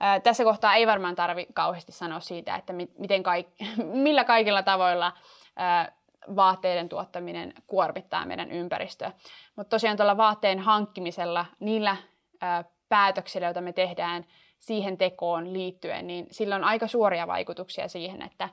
Ää, 0.00 0.20
tässä 0.20 0.44
kohtaa 0.44 0.74
ei 0.74 0.86
varmaan 0.86 1.14
tarvi 1.14 1.46
kauheasti 1.54 1.92
sanoa 1.92 2.20
siitä, 2.20 2.56
että 2.56 2.72
miten 2.72 3.22
kaik- 3.22 3.66
millä 4.04 4.24
kaikilla 4.24 4.62
tavoilla 4.62 5.12
ää, 5.56 5.92
vaatteiden 6.36 6.88
tuottaminen 6.88 7.54
kuormittaa 7.66 8.26
meidän 8.26 8.50
ympäristöä. 8.50 9.12
Mutta 9.56 9.70
tosiaan 9.70 9.96
tuolla 9.96 10.16
vaatteen 10.16 10.58
hankkimisella, 10.58 11.46
niillä 11.60 11.96
ää, 12.40 12.64
päätöksillä, 12.88 13.46
joita 13.46 13.60
me 13.60 13.72
tehdään 13.72 14.26
siihen 14.58 14.98
tekoon 14.98 15.52
liittyen, 15.52 16.06
niin 16.06 16.26
sillä 16.30 16.56
on 16.56 16.64
aika 16.64 16.86
suoria 16.86 17.26
vaikutuksia 17.26 17.88
siihen, 17.88 18.22
että 18.22 18.48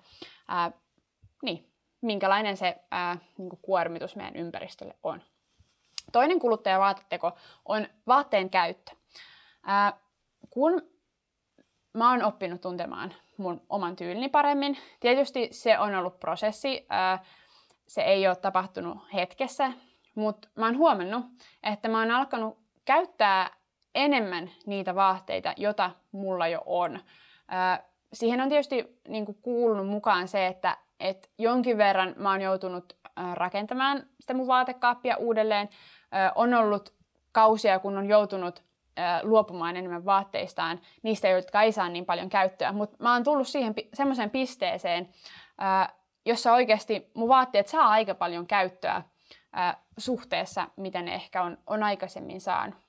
ää, 0.48 0.72
niin, 1.44 1.69
minkälainen 2.02 2.58
se 2.58 2.78
ää, 2.92 3.18
niin 3.38 3.50
kuin 3.50 3.60
kuormitus 3.62 4.16
meidän 4.16 4.36
ympäristölle 4.36 4.96
on. 5.04 5.22
Toinen 6.12 6.40
kuluttajavaateteko 6.40 7.32
on 7.66 7.88
vaatteen 8.08 8.50
käyttö. 8.50 8.92
Ää, 9.64 9.94
kun 10.50 10.82
mä 11.94 12.12
oon 12.12 12.24
oppinut 12.24 12.62
tuntemaan 12.62 13.14
mun 13.38 13.62
oman 13.70 13.96
tyylini 13.96 14.30
paremmin, 14.30 14.78
tietysti 15.00 15.48
se 15.52 15.80
on 15.80 15.96
ollut 15.96 16.20
prosessi, 16.20 16.86
ää, 16.90 17.24
se 17.88 18.02
ei 18.02 18.28
ole 18.28 18.36
tapahtunut 18.36 18.98
hetkessä, 19.14 19.72
mutta 20.16 20.48
mä 20.56 20.66
oon 20.66 20.78
huomannut, 20.78 21.26
että 21.64 21.88
mä 21.88 22.00
oon 22.00 22.12
alkanut 22.12 22.58
käyttää 22.86 23.50
enemmän 23.96 24.52
niitä 24.66 24.96
vaatteita, 24.96 25.54
joita 25.58 25.92
mulla 26.12 26.48
jo 26.48 26.62
on. 26.66 27.00
Ää, 27.48 27.84
siihen 28.14 28.42
on 28.42 28.50
tietysti 28.50 29.00
niin 29.08 29.26
kuulunut 29.42 29.88
mukaan 29.88 30.28
se, 30.28 30.48
että 30.48 30.78
et 31.00 31.30
jonkin 31.38 31.78
verran 31.78 32.16
mä 32.18 32.32
oon 32.32 32.42
joutunut 32.42 32.98
rakentamaan 33.34 34.04
sitä 34.20 34.34
mun 34.34 34.48
vaatekaappia 34.48 35.18
uudelleen. 35.18 35.70
On 36.36 36.54
ollut 36.54 36.94
kausia, 37.32 37.80
kun 37.80 37.98
on 37.98 38.06
joutunut 38.06 38.64
luopumaan 39.24 39.78
enemmän 39.78 40.06
vaatteistaan, 40.06 40.80
niistä, 41.04 41.28
jotka 41.28 41.62
ei 41.62 41.72
saa 41.72 41.90
niin 41.90 42.06
paljon 42.06 42.30
käyttöä. 42.30 42.72
Mutta 42.72 42.98
mä 43.00 43.14
oon 43.14 43.24
tullut 43.24 43.48
siihen 43.48 43.74
semmoiseen 43.94 44.30
pisteeseen, 44.30 45.10
jossa 46.26 46.54
oikeasti 46.54 47.12
mun 47.14 47.30
vaatteet 47.30 47.68
saa 47.68 47.90
aika 47.90 48.16
paljon 48.16 48.48
käyttöä 48.48 49.04
suhteessa, 49.98 50.68
mitä 50.76 51.02
ne 51.02 51.14
ehkä 51.16 51.44
on, 51.44 51.58
on 51.68 51.84
aikaisemmin 51.84 52.42
saanut. 52.42 52.80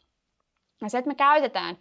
Ja 0.83 0.91
se, 0.91 0.99
että 0.99 1.09
me 1.09 1.15
käytetään 1.15 1.79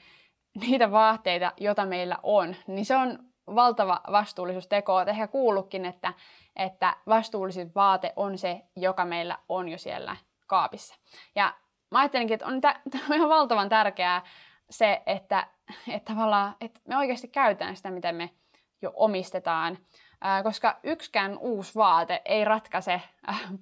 niitä 0.61 0.91
vaatteita, 0.91 1.53
joita 1.57 1.85
meillä 1.85 2.17
on, 2.23 2.55
niin 2.67 2.85
se 2.85 2.95
on 2.95 3.28
valtava 3.55 4.01
vastuullisuusteko. 4.11 4.95
Olet 4.95 5.07
ehkä 5.07 5.27
kuullutkin, 5.27 5.85
että, 5.85 6.13
että 6.55 6.97
vastuullisin 7.07 7.71
vaate 7.75 8.13
on 8.15 8.37
se, 8.37 8.61
joka 8.75 9.05
meillä 9.05 9.37
on 9.49 9.69
jo 9.69 9.77
siellä 9.77 10.15
kaapissa. 10.47 10.95
Ja 11.35 11.53
mä 11.91 11.99
ajattelinkin, 11.99 12.35
että 12.35 12.45
on, 12.45 12.61
on 13.09 13.15
ihan 13.15 13.29
valtavan 13.29 13.69
tärkeää 13.69 14.21
se, 14.69 15.01
että, 15.05 15.47
että, 15.87 16.13
tavallaan, 16.13 16.55
että 16.61 16.79
me 16.87 16.97
oikeasti 16.97 17.27
käytetään 17.27 17.75
sitä, 17.75 17.91
mitä 17.91 18.11
me 18.11 18.29
jo 18.81 18.91
omistetaan. 18.95 19.77
Koska 20.43 20.79
yksikään 20.83 21.37
uusi 21.37 21.75
vaate 21.75 22.21
ei 22.25 22.45
ratkaise 22.45 23.01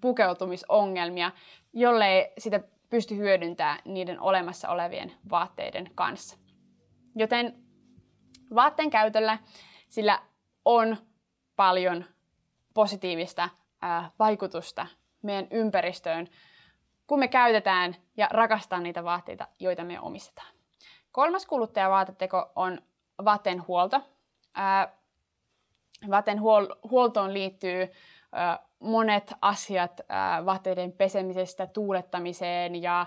pukeutumisongelmia, 0.02 1.32
jollei 1.74 2.34
sitä 2.38 2.60
pysty 2.90 3.18
hyödyntämään 3.18 3.80
niiden 3.86 4.20
olemassa 4.20 4.70
olevien 4.70 5.12
vaatteiden 5.30 5.92
kanssa. 5.96 6.38
Joten 7.16 7.56
vaatteen 8.56 8.90
käytöllä 8.90 9.38
sillä 9.88 10.20
on 10.66 10.98
paljon 11.56 12.06
positiivista 12.74 13.50
ää, 13.82 14.12
vaikutusta 14.20 14.88
meidän 15.22 15.48
ympäristöön, 15.52 16.28
kun 17.08 17.20
me 17.20 17.28
käytetään 17.28 17.96
ja 18.18 18.28
rakastaa 18.32 18.80
niitä 18.80 19.04
vaatteita, 19.04 19.48
joita 19.60 19.84
me 19.84 20.00
omistetaan. 20.00 20.54
Kolmas 21.12 21.46
kuluttajavaateteko 21.46 22.52
on 22.56 22.82
vaatteen 23.26 23.68
huolto. 23.68 24.02
Ää, 24.54 24.94
vaatteen 26.10 26.40
huol- 26.40 26.90
huoltoon 26.90 27.34
liittyy 27.34 27.92
ää, 28.32 28.60
monet 28.80 29.34
asiat 29.42 30.02
vaatteiden 30.46 30.92
pesemisestä 30.92 31.68
tuulettamiseen 31.68 32.82
ja 32.82 33.06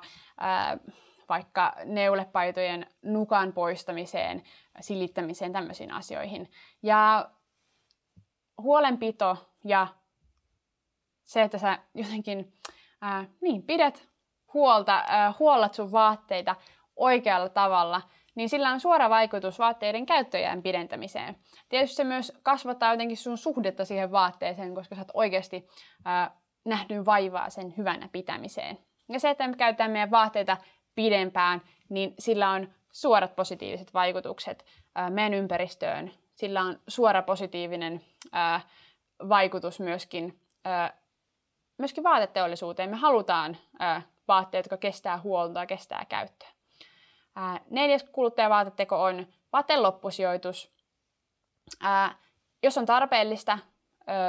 vaikka 1.31 1.73
neulepaitojen 1.85 2.87
nukan 3.03 3.53
poistamiseen, 3.53 4.43
silittämiseen, 4.81 5.53
tämmöisiin 5.53 5.93
asioihin. 5.93 6.51
Ja 6.83 7.31
huolenpito 8.62 9.37
ja 9.64 9.87
se, 11.25 11.43
että 11.43 11.59
sä 11.59 11.79
jotenkin 11.95 12.53
ää, 13.01 13.25
niin, 13.40 13.62
pidät 13.62 14.09
huolta, 14.55 15.05
ää, 15.07 15.35
huollat 15.38 15.75
sun 15.75 15.93
vaatteita 15.93 16.57
oikealla 16.97 17.49
tavalla, 17.49 18.03
niin 18.35 18.49
sillä 18.49 18.71
on 18.71 18.81
suora 18.81 19.11
vaikutus 19.11 19.59
vaatteiden 19.59 20.07
käyttöjään 20.07 20.62
pidentämiseen. 20.62 21.37
Tietysti 21.69 21.97
se 21.97 22.05
myös 22.05 22.33
kasvattaa 22.43 22.93
jotenkin 22.93 23.16
sun 23.16 23.38
suhdetta 23.38 23.85
siihen 23.85 24.12
vaatteeseen, 24.12 24.75
koska 24.75 24.95
sä 24.95 25.01
oot 25.01 25.11
oikeasti 25.14 25.69
ää, 26.05 26.31
nähnyt 26.64 27.07
vaivaa 27.07 27.51
sen 27.51 27.75
hyvänä 27.77 28.09
pitämiseen. 28.12 28.79
Ja 29.09 29.21
se, 29.21 29.31
että 29.31 29.49
me 29.49 29.57
käytetään 29.57 29.90
meidän 29.90 30.11
vaatteita 30.11 30.57
pidempään, 30.94 31.62
niin 31.88 32.14
sillä 32.18 32.50
on 32.50 32.68
suorat 32.92 33.37
positiiviset 33.37 33.94
vaikutukset 33.94 34.64
meidän 35.11 35.35
ympäristöön. 35.35 36.12
Sillä 36.35 36.61
on 36.61 36.81
suora 36.88 37.22
positiivinen 37.22 38.05
vaikutus 39.29 39.81
myöskin, 39.81 40.40
myöskin 41.79 42.05
vaateteollisuuteen. 42.05 42.90
Me 42.90 42.96
halutaan 42.96 43.57
vaatteet, 44.29 44.64
jotka 44.64 44.76
kestää 44.76 45.20
huoltoa, 45.20 45.66
kestää 45.66 46.05
käyttöä. 46.05 46.48
Neljäs 47.70 48.05
kuluttajavaateteko 48.12 49.03
on 49.03 49.26
vaatteen 49.53 49.83
loppusijoitus. 49.83 50.72
Ää, 51.81 52.14
jos 52.62 52.79
on 52.79 52.87
tarpeellista 52.87 53.59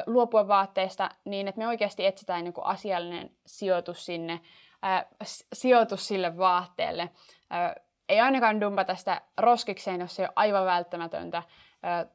luopua 0.06 0.48
vaatteesta 0.48 1.10
niin, 1.26 1.48
että 1.48 1.60
me 1.60 1.68
oikeasti 1.68 2.06
etsitään 2.06 2.44
niin 2.44 2.54
asiallinen 2.64 3.32
sijoitus 3.46 4.06
sinne, 4.06 4.42
ää, 4.82 5.06
sijoitus 5.54 6.08
sille 6.08 6.38
vaatteelle. 6.38 7.10
Ää, 7.50 7.76
ei 8.10 8.20
ainakaan 8.20 8.62
dumpata 8.62 8.96
sitä 8.96 9.22
roskikseen, 9.38 10.02
jos 10.02 10.16
se 10.16 10.24
on 10.24 10.34
aivan 10.36 10.66
välttämätöntä. 10.66 11.44
Ää, 11.84 12.06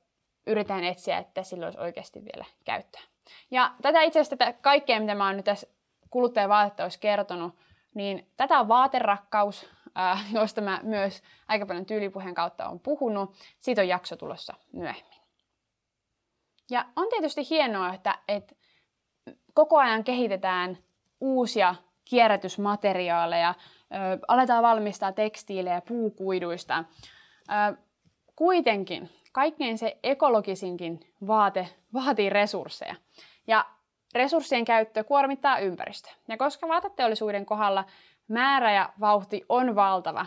yritän 0.47 0.85
etsiä, 0.85 1.19
että 1.19 1.43
sillä 1.43 1.67
olisi 1.67 1.81
oikeasti 1.81 2.25
vielä 2.25 2.45
käyttöä. 2.65 3.03
Ja 3.51 3.75
tätä 3.83 4.03
itse 4.03 4.21
asiassa 4.21 4.37
tätä 4.37 4.53
kaikkea, 4.53 5.01
mitä 5.01 5.15
mä 5.15 5.27
oon 5.27 5.37
nyt 5.37 5.45
tässä 5.45 5.67
kuluttajavaatetta 6.11 6.83
olisi 6.83 7.01
kertonut, 7.01 7.55
niin 7.95 8.31
tätä 8.37 8.61
on 8.61 8.69
vaaterakkaus, 8.69 9.71
ää, 9.95 10.19
josta 10.33 10.61
mä 10.61 10.81
myös 10.83 11.23
aika 11.49 11.67
paljon 11.67 11.87
tyylipuheen 11.87 12.35
kautta 12.35 12.69
on 12.69 12.81
puhunut. 12.81 13.35
Siitä 13.59 13.83
on 13.83 13.89
jakso 13.89 14.17
tulossa 14.17 14.55
myöhemmin. 14.73 15.17
Ja 16.71 16.85
on 16.97 17.09
tietysti 17.11 17.51
hienoa, 17.51 17.95
että, 17.95 18.19
että 18.29 18.55
koko 19.55 19.79
ajan 19.79 20.05
kehitetään 20.05 20.79
uusia 21.21 21.75
kierrätysmateriaaleja, 22.09 23.55
aletaan 24.29 24.63
valmistaa 24.63 25.13
tekstiilejä 25.13 25.81
puukuiduista. 25.81 26.85
Kuitenkin 28.37 29.11
kaikkein 29.33 29.79
se 29.79 29.99
ekologisinkin 30.03 31.01
vaate 31.27 31.69
vaatii 31.95 32.31
resursseja. 32.31 32.95
Ja 33.47 33.65
resurssien 34.15 34.65
käyttö 34.65 35.05
kuormittaa 35.05 35.59
ympäristöä. 35.59 36.13
Ja 36.29 36.37
koska 36.37 36.69
vaateteollisuuden 36.69 37.47
kohdalla 37.47 37.85
määrä 38.29 38.73
ja 38.73 38.93
vauhti 39.01 39.45
on 39.49 39.75
valtava, 39.75 40.27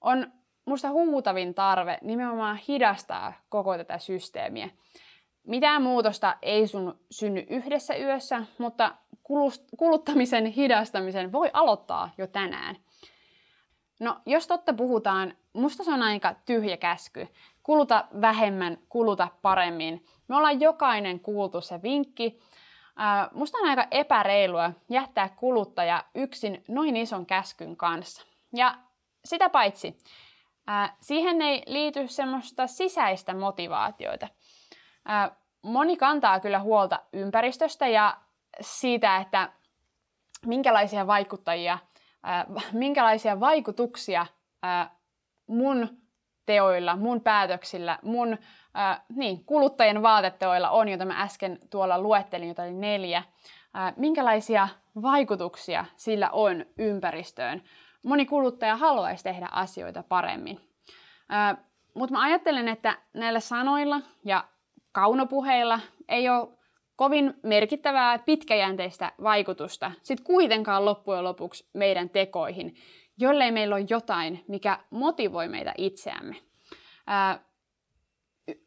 on 0.00 0.32
musta 0.64 0.90
huutavin 0.90 1.54
tarve 1.54 1.98
nimenomaan 2.02 2.56
hidastaa 2.68 3.32
koko 3.48 3.76
tätä 3.76 3.98
systeemiä. 3.98 4.68
Mitään 5.46 5.82
muutosta 5.82 6.36
ei 6.42 6.66
sun 6.66 6.98
synny 7.10 7.46
yhdessä 7.50 7.96
yössä, 7.96 8.42
mutta 8.58 8.94
kuluttamisen 9.78 10.46
hidastamisen 10.46 11.32
voi 11.32 11.50
aloittaa 11.52 12.10
jo 12.18 12.26
tänään. 12.26 12.76
No, 14.00 14.16
jos 14.26 14.46
totta 14.46 14.72
puhutaan, 14.72 15.36
musta 15.52 15.84
se 15.84 15.90
on 15.90 16.02
aika 16.02 16.34
tyhjä 16.46 16.76
käsky. 16.76 17.28
Kuluta 17.62 18.04
vähemmän, 18.20 18.78
kuluta 18.88 19.28
paremmin. 19.42 20.04
Me 20.28 20.36
ollaan 20.36 20.60
jokainen 20.60 21.20
kuultu 21.20 21.60
se 21.60 21.82
vinkki. 21.82 22.38
musta 23.32 23.58
on 23.58 23.68
aika 23.68 23.86
epäreilua 23.90 24.72
jättää 24.90 25.28
kuluttaja 25.28 26.04
yksin 26.14 26.64
noin 26.68 26.96
ison 26.96 27.26
käskyn 27.26 27.76
kanssa. 27.76 28.26
Ja 28.56 28.74
sitä 29.24 29.50
paitsi, 29.50 29.98
siihen 31.00 31.42
ei 31.42 31.62
liity 31.66 32.08
semmoista 32.08 32.66
sisäistä 32.66 33.34
motivaatioita. 33.34 34.28
moni 35.62 35.96
kantaa 35.96 36.40
kyllä 36.40 36.58
huolta 36.58 37.00
ympäristöstä 37.12 37.88
ja 37.88 38.16
siitä, 38.60 39.16
että 39.16 39.52
minkälaisia 40.46 41.06
vaikuttajia, 41.06 41.78
minkälaisia 42.72 43.40
vaikutuksia 43.40 44.26
mun 45.46 45.88
teoilla, 46.46 46.96
mun 46.96 47.20
päätöksillä, 47.20 47.98
mun 48.02 48.38
niin, 49.14 49.44
kuluttajien 49.44 50.02
vaateteoilla 50.02 50.70
on, 50.70 50.88
jota 50.88 51.04
mä 51.04 51.22
äsken 51.22 51.58
tuolla 51.70 52.00
luettelin, 52.00 52.48
jota 52.48 52.62
oli 52.62 52.72
neljä, 52.72 53.22
minkälaisia 53.96 54.68
vaikutuksia 55.02 55.84
sillä 55.96 56.30
on 56.30 56.66
ympäristöön. 56.78 57.62
Moni 58.02 58.26
kuluttaja 58.26 58.76
haluaisi 58.76 59.24
tehdä 59.24 59.48
asioita 59.52 60.02
paremmin. 60.02 60.60
Mutta 61.94 62.14
mä 62.14 62.22
ajattelen, 62.22 62.68
että 62.68 62.98
näillä 63.14 63.40
sanoilla 63.40 64.00
ja 64.24 64.44
kaunopuheilla 64.92 65.80
ei 66.08 66.28
ole 66.28 66.48
kovin 66.98 67.34
merkittävää 67.42 68.18
pitkäjänteistä 68.18 69.12
vaikutusta 69.22 69.92
sit 70.02 70.20
kuitenkaan 70.20 70.84
loppujen 70.84 71.24
lopuksi 71.24 71.68
meidän 71.72 72.10
tekoihin, 72.10 72.74
jollei 73.18 73.52
meillä 73.52 73.74
ole 73.74 73.86
jotain, 73.90 74.44
mikä 74.48 74.78
motivoi 74.90 75.48
meitä 75.48 75.74
itseämme. 75.78 76.36
Ää, 77.06 77.40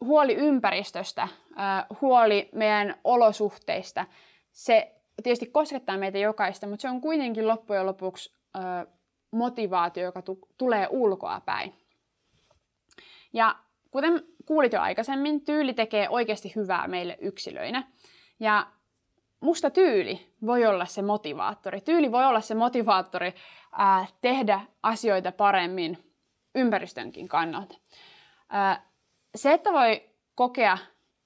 huoli 0.06 0.36
ympäristöstä, 0.36 1.28
ää, 1.56 1.86
huoli 2.02 2.50
meidän 2.52 2.96
olosuhteista, 3.04 4.06
se 4.52 4.96
tietysti 5.24 5.46
koskettaa 5.46 5.98
meitä 5.98 6.18
jokaista, 6.18 6.68
mutta 6.68 6.82
se 6.82 6.90
on 6.90 7.02
kuitenkin 7.02 7.48
loppujen 7.48 7.86
lopuksi 7.86 8.34
ää, 8.54 8.86
motivaatio, 9.32 10.04
joka 10.04 10.22
tu- 10.22 10.48
tulee 10.58 10.88
ulkoa 10.90 11.42
päin. 11.46 11.74
Ja 13.34 13.56
kuten 13.92 14.24
kuulit 14.46 14.74
jo 14.74 14.82
aikaisemmin, 14.82 15.46
tyyli 15.46 15.74
tekee 15.74 16.10
oikeasti 16.10 16.54
hyvää 16.56 16.88
meille 16.88 17.18
yksilöinä. 17.22 17.88
Ja 18.42 18.68
musta 19.40 19.70
tyyli 19.70 20.34
voi 20.46 20.66
olla 20.66 20.86
se 20.86 21.02
motivaattori. 21.02 21.82
Tyyli 21.82 22.12
voi 22.12 22.26
olla 22.26 22.42
se 22.42 22.56
motivaattori 22.56 23.34
ää, 23.72 24.06
tehdä 24.22 24.62
asioita 24.84 25.32
paremmin 25.32 26.14
ympäristönkin 26.56 27.28
kannalta. 27.28 27.76
Ää, 28.50 28.86
se, 29.36 29.54
että 29.54 29.74
voi 29.74 30.10
kokea 30.36 30.78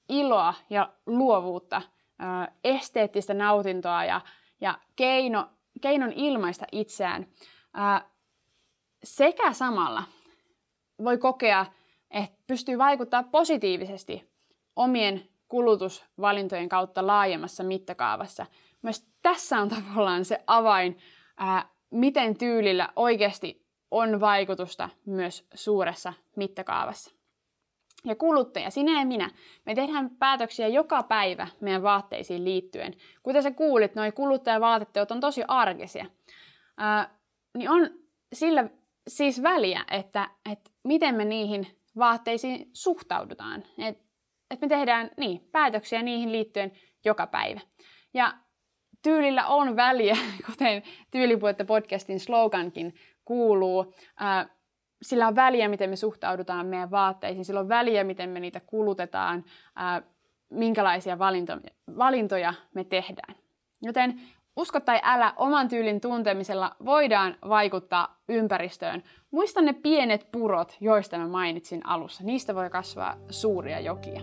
iloa 0.08 0.54
ja 0.70 0.92
luovuutta, 1.06 1.82
ää, 2.18 2.52
esteettistä 2.64 3.34
nautintoa 3.34 4.04
ja, 4.04 4.20
ja 4.60 4.78
keino, 4.96 5.48
keinon 5.80 6.12
ilmaista 6.12 6.66
itseään, 6.72 7.26
ää, 7.74 8.10
sekä 9.04 9.52
samalla 9.52 10.02
voi 11.04 11.18
kokea, 11.18 11.66
että 12.10 12.38
pystyy 12.46 12.78
vaikuttaa 12.78 13.22
positiivisesti 13.22 14.30
omien 14.76 15.35
kulutusvalintojen 15.48 16.68
kautta 16.68 17.06
laajemmassa 17.06 17.64
mittakaavassa. 17.64 18.46
Myös 18.82 19.08
tässä 19.22 19.60
on 19.60 19.68
tavallaan 19.68 20.24
se 20.24 20.44
avain, 20.46 20.98
ää, 21.36 21.68
miten 21.90 22.38
tyylillä 22.38 22.88
oikeasti 22.96 23.66
on 23.90 24.20
vaikutusta 24.20 24.88
myös 25.06 25.46
suuressa 25.54 26.12
mittakaavassa. 26.36 27.10
Ja 28.04 28.16
kuluttaja, 28.16 28.70
sinä 28.70 29.00
ja 29.00 29.06
minä, 29.06 29.30
me 29.66 29.74
tehdään 29.74 30.10
päätöksiä 30.10 30.68
joka 30.68 31.02
päivä 31.02 31.46
meidän 31.60 31.82
vaatteisiin 31.82 32.44
liittyen. 32.44 32.94
Kuten 33.22 33.42
sä 33.42 33.50
kuulit, 33.50 33.94
noi 33.94 34.12
kuluttajavaateteot 34.12 35.10
on 35.10 35.20
tosi 35.20 35.42
arkisia. 35.48 36.06
Ää, 36.76 37.18
niin 37.58 37.70
on 37.70 37.90
sillä 38.32 38.68
siis 39.08 39.42
väliä, 39.42 39.84
että, 39.90 40.30
että 40.52 40.70
miten 40.84 41.14
me 41.14 41.24
niihin 41.24 41.66
vaatteisiin 41.98 42.70
suhtaudutaan. 42.72 43.64
Että 44.50 44.54
et 44.54 44.60
me 44.60 44.68
tehdään 44.68 45.10
niin, 45.16 45.48
päätöksiä 45.52 46.02
niihin 46.02 46.32
liittyen 46.32 46.72
joka 47.04 47.26
päivä. 47.26 47.60
Ja 48.14 48.34
tyylillä 49.02 49.46
on 49.46 49.76
väliä, 49.76 50.16
kuten 50.46 50.82
Tyylipuetta 51.10 51.64
podcastin 51.64 52.20
slogankin 52.20 52.94
kuuluu. 53.24 53.94
Sillä 55.02 55.28
on 55.28 55.36
väliä, 55.36 55.68
miten 55.68 55.90
me 55.90 55.96
suhtaudutaan 55.96 56.66
meidän 56.66 56.90
vaatteisiin, 56.90 57.44
sillä 57.44 57.60
on 57.60 57.68
väliä, 57.68 58.04
miten 58.04 58.30
me 58.30 58.40
niitä 58.40 58.60
kulutetaan, 58.60 59.44
minkälaisia 60.50 61.18
valintoja, 61.18 61.60
valintoja 61.98 62.54
me 62.74 62.84
tehdään. 62.84 63.34
Joten 63.82 64.20
Usko 64.56 64.80
tai 64.80 65.00
älä, 65.02 65.32
oman 65.36 65.68
tyylin 65.68 66.00
tuntemisella 66.00 66.76
voidaan 66.84 67.36
vaikuttaa 67.48 68.20
ympäristöön. 68.28 69.02
Muista 69.30 69.62
ne 69.62 69.72
pienet 69.72 70.28
purot, 70.32 70.76
joista 70.80 71.18
mä 71.18 71.28
mainitsin 71.28 71.86
alussa. 71.86 72.24
Niistä 72.24 72.54
voi 72.54 72.70
kasvaa 72.70 73.16
suuria 73.30 73.80
jokia. 73.80 74.20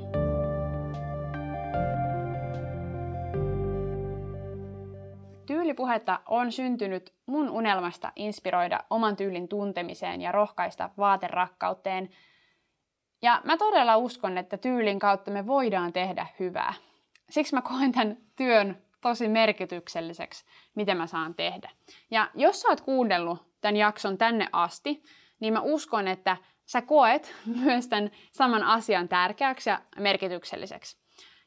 Tyylipuhetta 5.45 6.19
on 6.27 6.51
syntynyt 6.51 7.13
mun 7.25 7.49
unelmasta 7.49 8.11
inspiroida 8.15 8.79
oman 8.89 9.15
tyylin 9.15 9.47
tuntemiseen 9.47 10.21
ja 10.21 10.31
rohkaista 10.31 10.89
vaaterakkauteen. 10.97 12.09
Ja 13.21 13.41
mä 13.43 13.57
todella 13.57 13.97
uskon, 13.97 14.37
että 14.37 14.57
tyylin 14.57 14.99
kautta 14.99 15.31
me 15.31 15.47
voidaan 15.47 15.93
tehdä 15.93 16.27
hyvää. 16.39 16.73
Siksi 17.29 17.55
mä 17.55 17.61
koen 17.61 17.91
tämän 17.91 18.17
työn 18.35 18.77
tosi 19.03 19.27
merkitykselliseksi, 19.27 20.45
mitä 20.75 20.95
mä 20.95 21.07
saan 21.07 21.35
tehdä. 21.35 21.69
Ja 22.11 22.29
jos 22.35 22.61
sä 22.61 22.67
oot 22.67 22.81
kuunnellut 22.81 23.39
tämän 23.61 23.75
jakson 23.75 24.17
tänne 24.17 24.47
asti, 24.51 25.03
niin 25.39 25.53
mä 25.53 25.61
uskon, 25.61 26.07
että 26.07 26.37
sä 26.65 26.81
koet 26.81 27.35
myös 27.65 27.87
tämän 27.87 28.11
saman 28.31 28.63
asian 28.63 29.07
tärkeäksi 29.07 29.69
ja 29.69 29.81
merkitykselliseksi. 29.99 30.97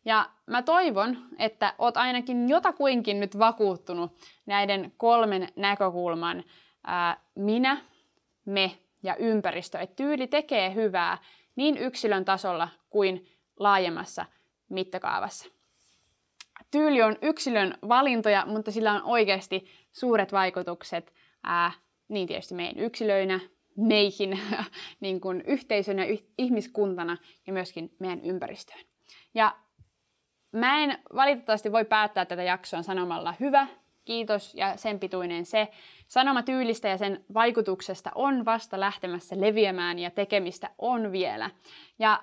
Ja 0.04 0.30
mä 0.46 0.62
toivon, 0.62 1.18
että 1.38 1.74
oot 1.78 1.96
ainakin 1.96 2.48
jotakuinkin 2.48 3.20
nyt 3.20 3.38
vakuuttunut 3.38 4.12
näiden 4.46 4.92
kolmen 4.96 5.48
näkökulman 5.56 6.44
ää, 6.84 7.20
minä, 7.34 7.76
me 8.44 8.78
ja 9.02 9.16
ympäristö, 9.16 9.78
että 9.78 9.96
tyyli 9.96 10.26
tekee 10.26 10.74
hyvää 10.74 11.18
niin 11.56 11.76
yksilön 11.76 12.24
tasolla 12.24 12.68
kuin 12.90 13.26
laajemmassa 13.56 14.26
mittakaavassa 14.68 15.55
tyyli 16.76 17.02
on 17.02 17.16
yksilön 17.22 17.78
valintoja, 17.88 18.46
mutta 18.46 18.70
sillä 18.70 18.92
on 18.92 19.02
oikeasti 19.02 19.66
suuret 19.92 20.32
vaikutukset 20.32 21.12
ää, 21.44 21.72
niin 22.08 22.28
tietysti 22.28 22.54
meidän 22.54 22.78
yksilöinä, 22.78 23.40
meihin 23.76 24.40
niin 25.00 25.20
kuin 25.20 25.42
yhteisönä, 25.46 26.04
yh- 26.04 26.24
ihmiskuntana 26.38 27.16
ja 27.46 27.52
myöskin 27.52 27.96
meidän 27.98 28.24
ympäristöön. 28.24 28.80
Ja 29.34 29.56
mä 30.52 30.78
en 30.84 30.98
valitettavasti 31.14 31.72
voi 31.72 31.84
päättää 31.84 32.24
tätä 32.24 32.42
jaksoa 32.42 32.82
sanomalla 32.82 33.34
hyvä, 33.40 33.66
kiitos 34.04 34.54
ja 34.54 34.76
sen 34.76 35.00
pituinen 35.00 35.46
se. 35.46 35.68
Sanoma 36.08 36.42
tyylistä 36.42 36.88
ja 36.88 36.98
sen 36.98 37.24
vaikutuksesta 37.34 38.10
on 38.14 38.44
vasta 38.44 38.80
lähtemässä 38.80 39.40
leviämään 39.40 39.98
ja 39.98 40.10
tekemistä 40.10 40.70
on 40.78 41.12
vielä. 41.12 41.50
Ja 41.98 42.22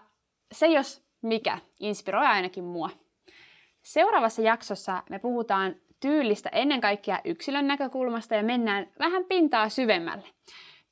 se 0.52 0.68
jos 0.68 1.04
mikä 1.22 1.60
inspiroi 1.80 2.26
ainakin 2.26 2.64
mua. 2.64 2.90
Seuraavassa 3.84 4.42
jaksossa 4.42 5.04
me 5.10 5.20
puhutaan 5.20 5.76
tyylistä 6.00 6.50
ennen 6.50 6.82
kaikkea 6.82 7.20
yksilön 7.26 7.68
näkökulmasta 7.68 8.36
ja 8.36 8.44
mennään 8.44 8.88
vähän 9.00 9.26
pintaa 9.26 9.70
syvemmälle. 9.70 10.28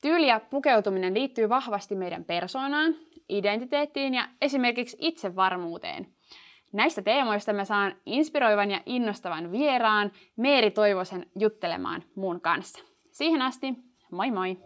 Tyyli 0.00 0.26
ja 0.26 0.40
pukeutuminen 0.40 1.14
liittyy 1.14 1.48
vahvasti 1.48 1.94
meidän 1.94 2.24
persoonaan, 2.24 2.94
identiteettiin 3.28 4.14
ja 4.14 4.28
esimerkiksi 4.42 4.96
itsevarmuuteen. 5.00 6.06
Näistä 6.72 7.02
teemoista 7.02 7.52
mä 7.52 7.64
saan 7.64 7.94
inspiroivan 8.06 8.70
ja 8.70 8.80
innostavan 8.86 9.52
vieraan 9.52 10.12
Meeri 10.36 10.70
Toivosen 10.70 11.26
juttelemaan 11.38 12.04
mun 12.14 12.40
kanssa. 12.40 12.84
Siihen 13.10 13.42
asti, 13.42 13.74
moi 14.10 14.30
moi! 14.30 14.56